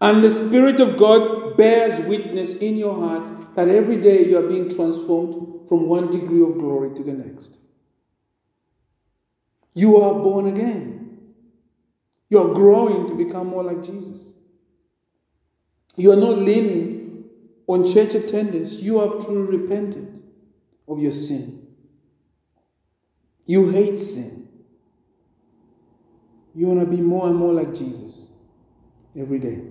And 0.00 0.22
the 0.22 0.30
Spirit 0.30 0.78
of 0.80 0.96
God 0.96 1.56
bears 1.56 1.98
witness 2.06 2.56
in 2.56 2.76
your 2.76 2.94
heart 2.94 3.56
that 3.56 3.68
every 3.68 3.96
day 3.96 4.26
you 4.26 4.38
are 4.38 4.48
being 4.48 4.72
transformed 4.74 5.66
from 5.68 5.88
one 5.88 6.10
degree 6.10 6.42
of 6.42 6.58
glory 6.58 6.94
to 6.94 7.02
the 7.02 7.12
next. 7.12 7.58
You 9.74 9.96
are 9.96 10.14
born 10.14 10.46
again. 10.46 11.18
You 12.30 12.38
are 12.38 12.54
growing 12.54 13.08
to 13.08 13.14
become 13.14 13.48
more 13.48 13.64
like 13.64 13.82
Jesus. 13.82 14.32
You 15.96 16.12
are 16.12 16.16
not 16.16 16.38
leaning 16.38 17.24
on 17.66 17.90
church 17.90 18.14
attendance. 18.14 18.80
You 18.80 19.00
have 19.00 19.24
truly 19.24 19.58
repented 19.58 20.22
of 20.86 21.00
your 21.00 21.12
sin. 21.12 21.66
You 23.46 23.70
hate 23.70 23.98
sin. 23.98 24.48
You 26.54 26.66
want 26.68 26.80
to 26.80 26.86
be 26.86 27.00
more 27.00 27.26
and 27.26 27.36
more 27.36 27.52
like 27.52 27.74
Jesus 27.74 28.30
every 29.16 29.38
day. 29.38 29.62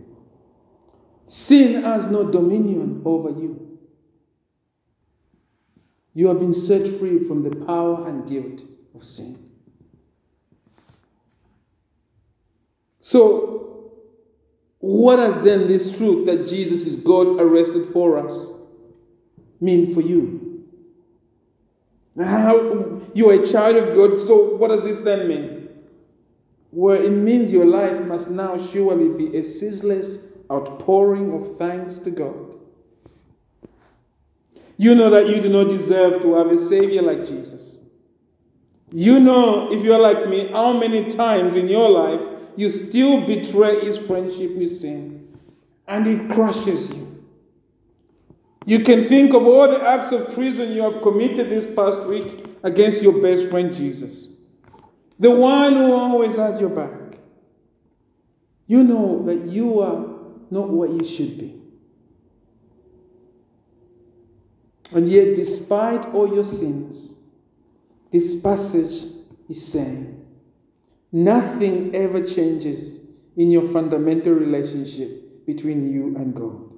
Sin 1.28 1.84
has 1.84 2.08
no 2.08 2.32
dominion 2.32 3.02
over 3.04 3.30
you. 3.30 3.78
You 6.14 6.30
have 6.30 6.40
been 6.40 6.54
set 6.54 6.88
free 6.88 7.20
from 7.20 7.44
the 7.44 7.54
power 7.66 8.08
and 8.08 8.26
guilt 8.26 8.64
of 8.96 9.04
sin. 9.04 9.38
So, 13.02 13.92
what 14.80 15.18
does 15.18 15.44
then 15.44 15.68
this 15.68 15.98
truth 15.98 16.26
that 16.28 16.48
Jesus 16.48 16.86
is 16.86 16.96
God 16.96 17.42
arrested 17.42 17.86
for 17.88 18.26
us 18.26 18.50
mean 19.60 19.94
for 19.94 20.02
you? 20.02 20.66
How 22.18 23.02
you 23.14 23.30
are 23.30 23.44
a 23.44 23.46
child 23.46 23.76
of 23.76 23.94
God, 23.94 24.18
so 24.20 24.56
what 24.56 24.70
does 24.70 24.86
this 24.86 25.02
then 25.02 25.28
mean? 25.28 25.68
Well, 26.72 27.00
it 27.00 27.12
means 27.12 27.52
your 27.52 27.66
life 27.66 28.06
must 28.06 28.32
now 28.32 28.58
surely 28.58 29.10
be 29.10 29.36
a 29.38 29.44
ceaseless 29.44 30.37
outpouring 30.52 31.34
of 31.34 31.58
thanks 31.58 32.00
to 32.00 32.12
God. 32.12 32.56
You 34.78 34.94
know 34.94 35.10
that 35.10 35.28
you 35.28 35.42
do 35.42 35.50
not 35.50 35.70
deserve 35.70 36.22
to 36.22 36.36
have 36.36 36.52
a 36.52 36.58
Savior 36.58 37.02
like 37.02 37.26
Jesus. 37.26 37.82
You 38.92 39.20
know, 39.20 39.72
if 39.72 39.84
you're 39.84 40.00
like 40.00 40.28
me, 40.28 40.48
how 40.48 40.74
many 40.74 41.10
times 41.10 41.56
in 41.56 41.68
your 41.68 41.90
life 41.90 42.22
you 42.56 42.70
still 42.70 43.26
betray 43.26 43.80
his 43.82 43.98
friendship 43.98 44.56
with 44.56 44.70
sin, 44.70 45.38
and 45.88 46.08
it 46.08 46.30
crushes 46.32 46.90
you. 46.96 47.26
You 48.66 48.80
can 48.80 49.04
think 49.04 49.34
of 49.34 49.46
all 49.46 49.70
the 49.70 49.82
acts 49.82 50.12
of 50.12 50.34
treason 50.34 50.72
you 50.72 50.82
have 50.82 51.02
committed 51.02 51.50
this 51.50 51.66
past 51.74 52.06
week 52.06 52.46
against 52.64 53.02
your 53.02 53.22
best 53.22 53.50
friend 53.50 53.74
Jesus, 53.74 54.28
the 55.20 55.32
one 55.32 55.74
who 55.74 55.94
always 55.94 56.36
has 56.36 56.60
your 56.60 56.70
back. 56.70 56.92
You 58.66 58.84
know 58.84 59.24
that 59.24 59.46
you 59.46 59.80
are 59.80 60.17
not 60.52 60.70
what 60.70 60.90
you 60.90 61.04
should 61.04 61.38
be. 61.38 61.62
And 64.92 65.08
yet, 65.08 65.36
despite 65.36 66.06
all 66.14 66.34
your 66.34 66.44
sins, 66.44 67.20
this 68.12 68.40
passage 68.42 69.12
is 69.50 69.68
saying, 69.68 70.26
Nothing 71.12 71.96
ever 71.96 72.26
changes 72.26 73.06
in 73.36 73.52
your 73.52 73.64
fundamental 73.64 74.34
relationship 74.34 75.46
between 75.46 75.94
you 75.94 76.16
and 76.18 76.36
God. 76.36 76.74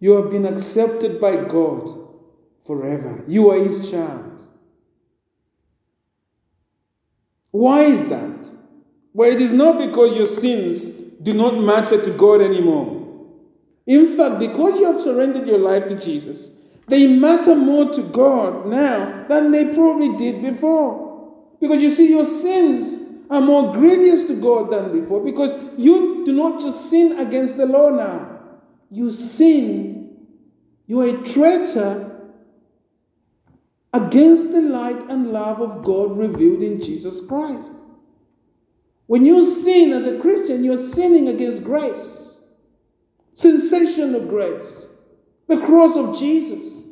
You 0.00 0.12
have 0.12 0.30
been 0.30 0.46
accepted 0.46 1.20
by 1.20 1.36
God 1.36 1.90
forever. 2.66 3.24
You 3.26 3.50
are 3.50 3.58
His 3.58 3.90
child. 3.90 4.42
Why 7.50 7.82
is 7.82 8.08
that? 8.08 8.48
Well, 9.12 9.30
it 9.30 9.40
is 9.40 9.52
not 9.52 9.78
because 9.78 10.16
your 10.16 10.26
sins 10.26 11.03
do 11.22 11.34
not 11.34 11.58
matter 11.58 12.00
to 12.02 12.10
God 12.10 12.40
anymore. 12.40 13.02
In 13.86 14.16
fact, 14.16 14.38
because 14.38 14.78
you 14.78 14.90
have 14.90 15.00
surrendered 15.00 15.46
your 15.46 15.58
life 15.58 15.86
to 15.88 15.94
Jesus, 15.94 16.50
they 16.88 17.06
matter 17.06 17.54
more 17.54 17.92
to 17.92 18.02
God 18.02 18.66
now 18.66 19.26
than 19.28 19.50
they 19.50 19.74
probably 19.74 20.16
did 20.16 20.42
before. 20.42 21.04
Because 21.60 21.82
you 21.82 21.90
see, 21.90 22.08
your 22.08 22.24
sins 22.24 22.98
are 23.30 23.40
more 23.40 23.72
grievous 23.72 24.24
to 24.24 24.34
God 24.34 24.70
than 24.70 24.98
before 24.98 25.22
because 25.22 25.54
you 25.78 26.24
do 26.24 26.32
not 26.32 26.60
just 26.60 26.90
sin 26.90 27.18
against 27.18 27.56
the 27.56 27.66
law 27.66 27.90
now. 27.90 28.40
You 28.90 29.10
sin, 29.10 30.16
you 30.86 31.00
are 31.00 31.08
a 31.08 31.22
traitor 31.24 32.10
against 33.92 34.52
the 34.52 34.60
light 34.60 35.00
and 35.08 35.32
love 35.32 35.60
of 35.60 35.84
God 35.84 36.18
revealed 36.18 36.62
in 36.62 36.80
Jesus 36.80 37.24
Christ. 37.26 37.72
When 39.06 39.24
you 39.24 39.44
sin 39.44 39.92
as 39.92 40.06
a 40.06 40.18
Christian, 40.18 40.64
you're 40.64 40.76
sinning 40.76 41.28
against 41.28 41.62
grace, 41.62 42.40
sensational 43.34 44.20
grace, 44.26 44.88
the 45.46 45.58
cross 45.60 45.96
of 45.96 46.16
Jesus. 46.18 46.86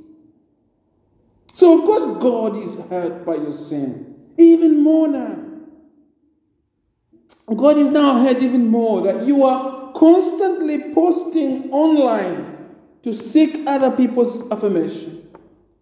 So, 1.55 1.79
of 1.79 1.85
course, 1.85 2.23
God 2.23 2.57
is 2.57 2.79
hurt 2.89 3.25
by 3.25 3.37
your 3.37 3.53
sin 3.53 4.13
even 4.39 4.83
more 4.83 5.09
now. 5.09 5.39
God 7.55 7.77
is 7.77 7.91
now 7.91 8.23
hurt 8.23 8.39
even 8.39 8.69
more 8.69 9.03
that 9.03 9.27
you 9.27 9.45
are 9.45 9.93
constantly 9.93 10.95
posting 10.95 11.71
online 11.71 12.77
to 13.03 13.13
seek 13.13 13.67
other 13.67 13.95
people's 13.95 14.51
affirmation 14.51 15.29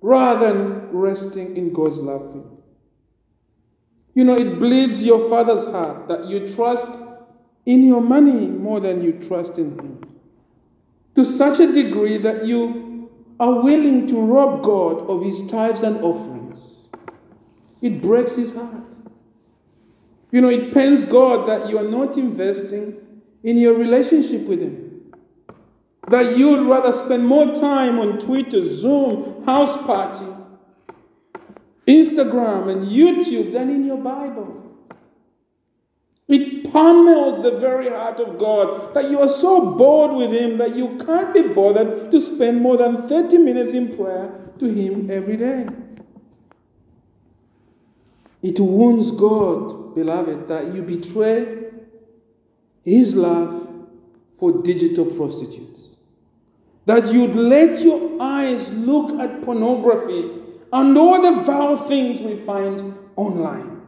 rather 0.00 0.52
than 0.52 0.90
resting 0.90 1.56
in 1.56 1.72
God's 1.72 2.00
love 2.00 2.32
for 2.32 2.38
you. 2.38 2.59
You 4.14 4.24
know, 4.24 4.36
it 4.36 4.58
bleeds 4.58 5.04
your 5.04 5.20
father's 5.28 5.64
heart 5.66 6.08
that 6.08 6.26
you 6.26 6.46
trust 6.46 7.00
in 7.66 7.84
your 7.84 8.00
money 8.00 8.46
more 8.46 8.80
than 8.80 9.02
you 9.02 9.12
trust 9.12 9.58
in 9.58 9.78
Him. 9.78 10.00
To 11.14 11.24
such 11.24 11.60
a 11.60 11.72
degree 11.72 12.16
that 12.18 12.46
you 12.46 13.10
are 13.38 13.62
willing 13.62 14.06
to 14.08 14.20
rob 14.20 14.62
God 14.62 15.08
of 15.08 15.24
His 15.24 15.46
tithes 15.46 15.82
and 15.82 16.02
offerings. 16.02 16.80
It 17.82 18.02
breaks 18.02 18.36
his 18.36 18.54
heart. 18.54 18.94
You 20.30 20.40
know, 20.40 20.50
it 20.50 20.72
pains 20.72 21.04
God 21.04 21.48
that 21.48 21.68
you 21.68 21.78
are 21.78 21.88
not 21.88 22.16
investing 22.16 22.96
in 23.42 23.56
your 23.56 23.76
relationship 23.76 24.42
with 24.42 24.60
Him. 24.60 25.12
That 26.08 26.36
you 26.36 26.50
would 26.50 26.66
rather 26.68 26.92
spend 26.92 27.26
more 27.26 27.54
time 27.54 27.98
on 27.98 28.18
Twitter, 28.18 28.64
Zoom, 28.64 29.44
Houseparty, 29.44 30.29
Instagram, 31.90 32.70
and 32.70 32.88
YouTube 32.88 33.52
than 33.52 33.68
in 33.68 33.84
your 33.84 33.98
Bible. 33.98 34.56
It 36.28 36.72
pummels 36.72 37.42
the 37.42 37.56
very 37.56 37.88
heart 37.88 38.20
of 38.20 38.38
God 38.38 38.94
that 38.94 39.10
you 39.10 39.18
are 39.18 39.28
so 39.28 39.72
bored 39.72 40.12
with 40.12 40.32
Him 40.32 40.58
that 40.58 40.76
you 40.76 40.96
can't 41.04 41.34
be 41.34 41.48
bothered 41.48 42.12
to 42.12 42.20
spend 42.20 42.60
more 42.60 42.76
than 42.76 43.08
30 43.08 43.38
minutes 43.38 43.74
in 43.74 43.96
prayer 43.96 44.52
to 44.60 44.66
Him 44.66 45.10
every 45.10 45.36
day. 45.36 45.66
It 48.42 48.60
wounds 48.60 49.10
God, 49.10 49.94
beloved, 49.96 50.46
that 50.46 50.72
you 50.72 50.82
betray 50.82 51.64
His 52.84 53.16
love 53.16 53.68
for 54.38 54.62
digital 54.62 55.06
prostitutes. 55.06 55.96
That 56.86 57.12
you'd 57.12 57.34
let 57.34 57.80
your 57.80 58.22
eyes 58.22 58.72
look 58.72 59.18
at 59.18 59.42
pornography 59.42 60.39
and 60.72 60.96
all 60.96 61.20
the 61.20 61.42
vile 61.42 61.76
things 61.76 62.20
we 62.20 62.36
find 62.36 62.96
online. 63.16 63.82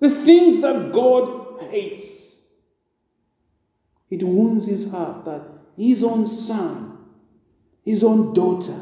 The 0.00 0.10
things 0.10 0.60
that 0.62 0.92
God 0.92 1.62
hates. 1.70 2.40
It 4.10 4.22
wounds 4.22 4.66
his 4.66 4.90
heart 4.90 5.24
that 5.24 5.42
his 5.76 6.02
own 6.02 6.26
son, 6.26 6.98
his 7.84 8.02
own 8.02 8.32
daughter, 8.32 8.78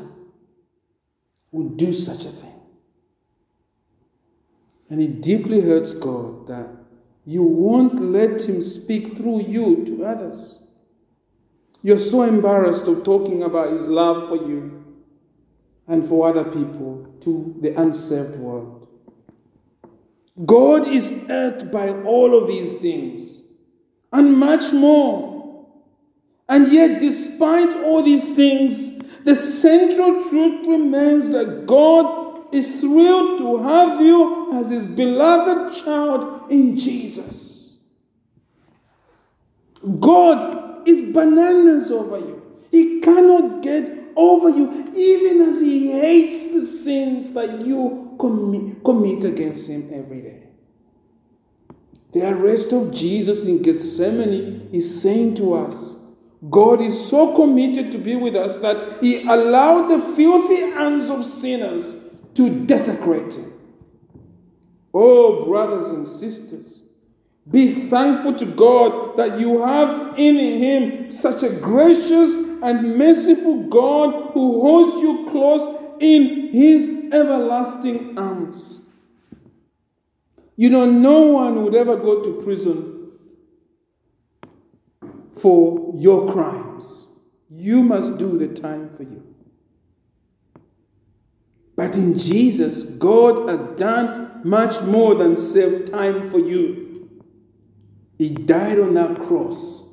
would 1.50 1.76
do 1.76 1.92
such 1.92 2.24
a 2.24 2.30
thing. 2.30 2.54
And 4.88 5.00
it 5.00 5.20
deeply 5.20 5.60
hurts 5.60 5.92
God 5.92 6.46
that 6.46 6.68
you 7.26 7.42
won't 7.42 8.00
let 8.00 8.48
him 8.48 8.62
speak 8.62 9.16
through 9.16 9.42
you 9.42 9.84
to 9.84 10.04
others. 10.04 10.62
You're 11.82 11.98
so 11.98 12.22
embarrassed 12.22 12.88
of 12.88 13.04
talking 13.04 13.42
about 13.42 13.72
his 13.72 13.86
love 13.86 14.28
for 14.28 14.36
you 14.36 14.77
and 15.88 16.06
for 16.06 16.28
other 16.28 16.44
people 16.44 17.06
to 17.22 17.56
the 17.60 17.74
unsaved 17.80 18.36
world. 18.36 18.86
God 20.44 20.86
is 20.86 21.26
hurt 21.26 21.72
by 21.72 21.88
all 22.02 22.40
of 22.40 22.46
these 22.46 22.76
things 22.76 23.50
and 24.12 24.34
much 24.38 24.72
more. 24.72 25.66
And 26.48 26.68
yet, 26.68 27.00
despite 27.00 27.74
all 27.78 28.02
these 28.02 28.34
things, 28.34 28.98
the 29.24 29.34
central 29.34 30.28
truth 30.28 30.66
remains 30.66 31.30
that 31.30 31.66
God 31.66 32.54
is 32.54 32.80
thrilled 32.80 33.38
to 33.38 33.62
have 33.62 34.00
you 34.00 34.52
as 34.54 34.70
his 34.70 34.84
beloved 34.84 35.76
child 35.82 36.50
in 36.50 36.76
Jesus. 36.76 37.78
God 40.00 40.88
is 40.88 41.12
bananas 41.12 41.90
over 41.90 42.18
you. 42.18 42.42
He 42.70 43.00
cannot 43.00 43.62
get 43.62 43.97
over 44.18 44.50
you, 44.50 44.92
even 44.96 45.40
as 45.42 45.60
he 45.60 45.92
hates 45.92 46.52
the 46.52 46.60
sins 46.60 47.32
that 47.34 47.64
you 47.64 48.16
commit, 48.18 48.82
commit 48.82 49.22
against 49.22 49.68
him 49.68 49.88
every 49.92 50.20
day. 50.20 50.42
The 52.12 52.28
arrest 52.28 52.72
of 52.72 52.90
Jesus 52.90 53.44
in 53.44 53.62
Gethsemane 53.62 54.70
is 54.72 55.00
saying 55.00 55.36
to 55.36 55.54
us, 55.54 56.02
God 56.50 56.80
is 56.80 57.08
so 57.08 57.34
committed 57.34 57.92
to 57.92 57.98
be 57.98 58.16
with 58.16 58.34
us 58.34 58.58
that 58.58 59.02
he 59.02 59.22
allowed 59.22 59.88
the 59.88 60.00
filthy 60.00 60.70
hands 60.72 61.10
of 61.10 61.24
sinners 61.24 62.10
to 62.34 62.66
desecrate 62.66 63.34
him. 63.34 63.52
Oh, 64.92 65.44
brothers 65.44 65.90
and 65.90 66.08
sisters, 66.08 66.82
be 67.48 67.88
thankful 67.88 68.34
to 68.34 68.46
God 68.46 69.16
that 69.16 69.38
you 69.38 69.62
have 69.62 70.18
in 70.18 70.36
him 70.36 71.10
such 71.10 71.42
a 71.42 71.50
gracious 71.50 72.47
and 72.62 72.96
merciful 72.96 73.64
God 73.64 74.32
who 74.32 74.60
holds 74.60 75.02
you 75.02 75.28
close 75.30 75.96
in 76.00 76.48
his 76.52 77.12
everlasting 77.12 78.18
arms. 78.18 78.82
You 80.56 80.70
know, 80.70 80.86
no 80.86 81.22
one 81.22 81.62
would 81.62 81.74
ever 81.74 81.96
go 81.96 82.22
to 82.22 82.42
prison 82.42 83.12
for 85.32 85.92
your 85.94 86.32
crimes. 86.32 87.06
You 87.48 87.82
must 87.82 88.18
do 88.18 88.36
the 88.36 88.48
time 88.48 88.90
for 88.90 89.04
you. 89.04 89.22
But 91.76 91.96
in 91.96 92.18
Jesus, 92.18 92.82
God 92.82 93.48
has 93.48 93.60
done 93.78 94.40
much 94.44 94.82
more 94.82 95.14
than 95.14 95.36
save 95.36 95.90
time 95.90 96.28
for 96.28 96.38
you. 96.38 97.08
He 98.18 98.30
died 98.30 98.80
on 98.80 98.94
that 98.94 99.16
cross 99.20 99.88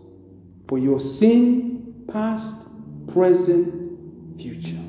for 0.67 0.79
your 0.79 0.99
sin, 0.99 1.74
past, 2.07 2.67
present, 3.07 4.39
future. 4.39 4.79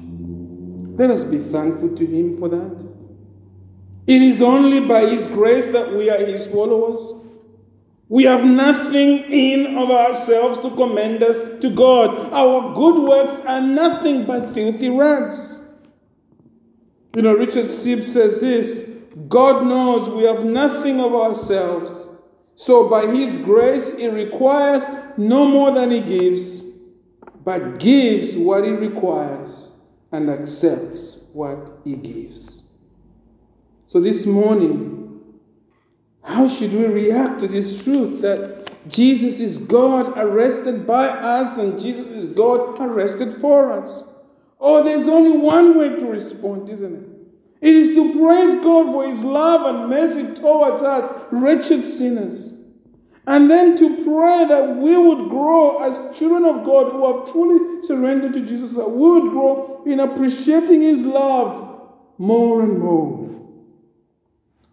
Let 0.96 1.10
us 1.10 1.24
be 1.24 1.38
thankful 1.38 1.94
to 1.94 2.06
Him 2.06 2.34
for 2.34 2.48
that. 2.48 2.88
It 4.06 4.22
is 4.22 4.40
only 4.40 4.80
by 4.80 5.06
His 5.06 5.26
grace 5.26 5.70
that 5.70 5.92
we 5.92 6.08
are 6.10 6.24
His 6.24 6.46
followers. 6.46 7.12
We 8.08 8.24
have 8.24 8.44
nothing 8.44 9.24
in 9.30 9.76
of 9.76 9.90
ourselves 9.90 10.58
to 10.60 10.70
commend 10.76 11.22
us 11.22 11.42
to 11.60 11.70
God. 11.70 12.32
Our 12.32 12.72
good 12.72 13.08
works 13.08 13.40
are 13.40 13.60
nothing 13.60 14.24
but 14.26 14.54
filthy 14.54 14.90
rags. 14.90 15.60
You 17.16 17.22
know, 17.22 17.34
Richard 17.34 17.64
Sibbes 17.64 18.04
says 18.04 18.40
this 18.40 18.96
God 19.28 19.66
knows 19.66 20.08
we 20.08 20.24
have 20.24 20.44
nothing 20.44 21.00
of 21.00 21.14
ourselves. 21.14 22.10
So 22.54 22.88
by 22.88 23.06
His 23.06 23.36
grace, 23.38 23.96
He 23.98 24.08
requires 24.08 24.88
no 25.16 25.46
more 25.46 25.72
than 25.72 25.90
He 25.90 26.00
gives, 26.00 26.62
but 27.47 27.78
gives 27.78 28.36
what 28.36 28.64
He 28.64 28.72
requires 28.72 29.70
and 30.11 30.28
accepts 30.28 31.30
what 31.32 31.70
He 31.84 31.94
gives. 31.94 32.64
So 33.86 34.01
this 34.01 34.26
morning, 34.26 35.22
how 36.24 36.49
should 36.49 36.72
we 36.72 36.86
react 36.86 37.38
to 37.40 37.47
this 37.47 37.84
truth 37.84 38.20
that 38.22 38.72
Jesus 38.88 39.38
is 39.38 39.59
God 39.59 40.18
arrested 40.18 40.88
by 40.88 41.07
us 41.07 41.57
and 41.57 41.80
Jesus 41.80 42.09
is 42.09 42.26
God 42.26 42.80
arrested 42.80 43.32
for 43.34 43.72
us? 43.72 44.03
Oh, 44.59 44.82
there's 44.82 45.07
only 45.07 45.38
one 45.38 45.78
way 45.78 45.90
to 45.90 46.05
respond, 46.05 46.68
isn't 46.68 46.94
it? 46.97 47.09
It 47.68 47.74
is 47.76 47.94
to 47.94 48.12
praise 48.18 48.57
God 48.57 48.92
for 48.92 49.07
His 49.07 49.22
love 49.22 49.72
and 49.72 49.88
mercy 49.88 50.34
towards 50.34 50.82
us, 50.82 51.12
wretched 51.30 51.84
sinners. 51.86 52.55
And 53.27 53.51
then 53.51 53.77
to 53.79 53.97
pray 54.05 54.45
that 54.45 54.77
we 54.77 54.97
would 54.97 55.29
grow 55.29 55.83
as 55.83 56.16
children 56.16 56.45
of 56.45 56.64
God 56.64 56.93
who 56.93 57.12
have 57.12 57.33
truly 57.33 57.83
surrendered 57.83 58.35
to 58.35 58.47
Jesus, 58.47 58.74
that 58.74 58.89
we 58.89 59.20
would 59.20 59.31
grow 59.33 59.83
in 59.85 59.99
appreciating 59.99 60.83
His 60.83 61.03
love 61.03 61.91
more 62.18 62.62
and 62.62 62.79
more. 62.79 63.27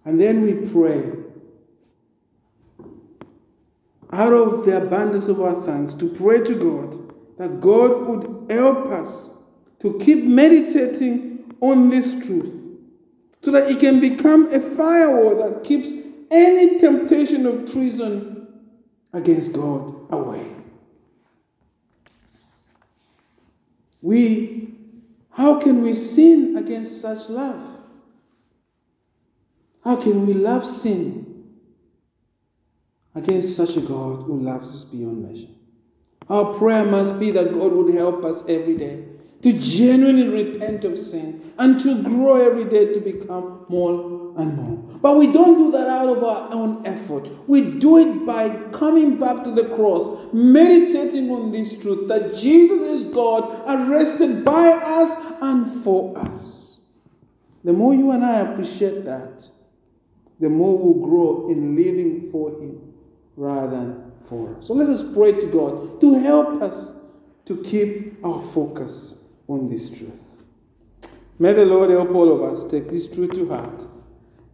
And 0.05 0.21
then 0.21 0.43
we 0.43 0.69
pray 0.69 1.11
out 4.11 4.33
of 4.33 4.65
the 4.65 4.77
abundance 4.77 5.27
of 5.27 5.41
our 5.41 5.55
thanks 5.55 5.95
to 5.95 6.07
pray 6.09 6.39
to 6.41 6.53
God 6.53 7.13
that 7.39 7.59
God 7.59 8.07
would 8.07 8.51
help 8.51 8.85
us 8.91 9.35
to 9.79 9.97
keep 9.99 10.23
meditating 10.25 11.55
on 11.59 11.89
this 11.89 12.23
truth 12.25 12.53
so 13.41 13.51
that 13.51 13.69
it 13.71 13.79
can 13.79 13.99
become 13.99 14.53
a 14.53 14.59
firewall 14.59 15.35
that 15.37 15.63
keeps 15.63 15.95
any 16.29 16.77
temptation 16.77 17.45
of 17.47 17.71
treason 17.71 18.32
against 19.13 19.53
God 19.53 20.11
away. 20.11 20.45
We, 24.01 24.73
how 25.31 25.59
can 25.59 25.81
we 25.81 25.93
sin 25.93 26.57
against 26.57 26.99
such 26.99 27.29
love? 27.29 27.79
How 29.83 29.95
can 29.95 30.25
we 30.25 30.33
love 30.33 30.65
sin 30.65 31.45
against 33.15 33.55
such 33.55 33.77
a 33.77 33.81
God 33.81 34.23
who 34.23 34.39
loves 34.39 34.71
us 34.71 34.83
beyond 34.83 35.23
measure? 35.23 35.47
Our 36.29 36.53
prayer 36.53 36.85
must 36.85 37.19
be 37.19 37.31
that 37.31 37.53
God 37.53 37.73
would 37.73 37.93
help 37.93 38.25
us 38.25 38.43
every 38.47 38.75
day 38.75 39.05
to 39.41 39.53
genuinely 39.53 40.27
repent 40.27 40.85
of 40.85 40.97
sin 40.97 41.53
and 41.59 41.79
to 41.81 42.01
grow 42.01 42.41
every 42.41 42.63
day 42.63 42.93
to 42.93 42.99
become 42.99 43.65
more 43.67 44.22
and 44.37 44.55
more. 44.55 44.99
But 44.99 45.17
we 45.17 45.31
don't 45.31 45.57
do 45.57 45.71
that 45.71 45.87
out 45.87 46.17
of 46.17 46.23
our 46.23 46.51
own 46.51 46.85
effort. 46.85 47.27
We 47.47 47.79
do 47.79 47.97
it 47.97 48.25
by 48.25 48.49
coming 48.71 49.19
back 49.19 49.43
to 49.43 49.51
the 49.51 49.65
cross, 49.75 50.33
meditating 50.33 51.29
on 51.29 51.51
this 51.51 51.79
truth 51.79 52.07
that 52.07 52.35
Jesus 52.35 52.81
is 52.81 53.03
God, 53.03 53.63
arrested 53.67 54.43
by 54.43 54.69
us 54.69 55.15
and 55.41 55.83
for 55.83 56.17
us. 56.17 56.79
The 57.63 57.73
more 57.73 57.93
you 57.93 58.11
and 58.11 58.25
I 58.25 58.39
appreciate 58.39 59.05
that, 59.05 59.47
the 60.39 60.49
more 60.49 60.77
we'll 60.77 61.07
grow 61.07 61.49
in 61.49 61.75
living 61.75 62.29
for 62.31 62.49
Him 62.59 62.93
rather 63.35 63.71
than 63.71 64.11
for 64.27 64.55
us. 64.55 64.67
So 64.67 64.73
let 64.73 64.89
us 64.89 65.13
pray 65.13 65.33
to 65.33 65.45
God 65.47 66.01
to 66.01 66.19
help 66.19 66.61
us 66.61 66.99
to 67.45 67.61
keep 67.61 68.23
our 68.25 68.41
focus 68.41 69.25
on 69.47 69.67
this 69.67 69.89
truth. 69.89 70.43
May 71.39 71.53
the 71.53 71.65
Lord 71.65 71.89
help 71.89 72.11
all 72.11 72.33
of 72.33 72.51
us 72.51 72.63
take 72.63 72.89
this 72.89 73.07
truth 73.07 73.33
to 73.33 73.49
heart 73.49 73.87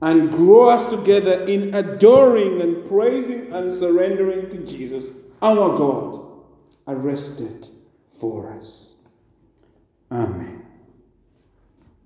and 0.02 0.32
grow 0.32 0.70
us 0.70 0.90
together 0.90 1.44
in 1.46 1.74
adoring 1.74 2.62
and 2.62 2.88
praising 2.88 3.52
and 3.52 3.72
surrendering 3.72 4.50
to 4.50 4.58
Jesus, 4.66 5.12
our 5.42 5.76
God, 5.76 6.22
arrested 6.88 7.68
for 8.08 8.52
us. 8.54 8.96
Amen. 10.12 10.59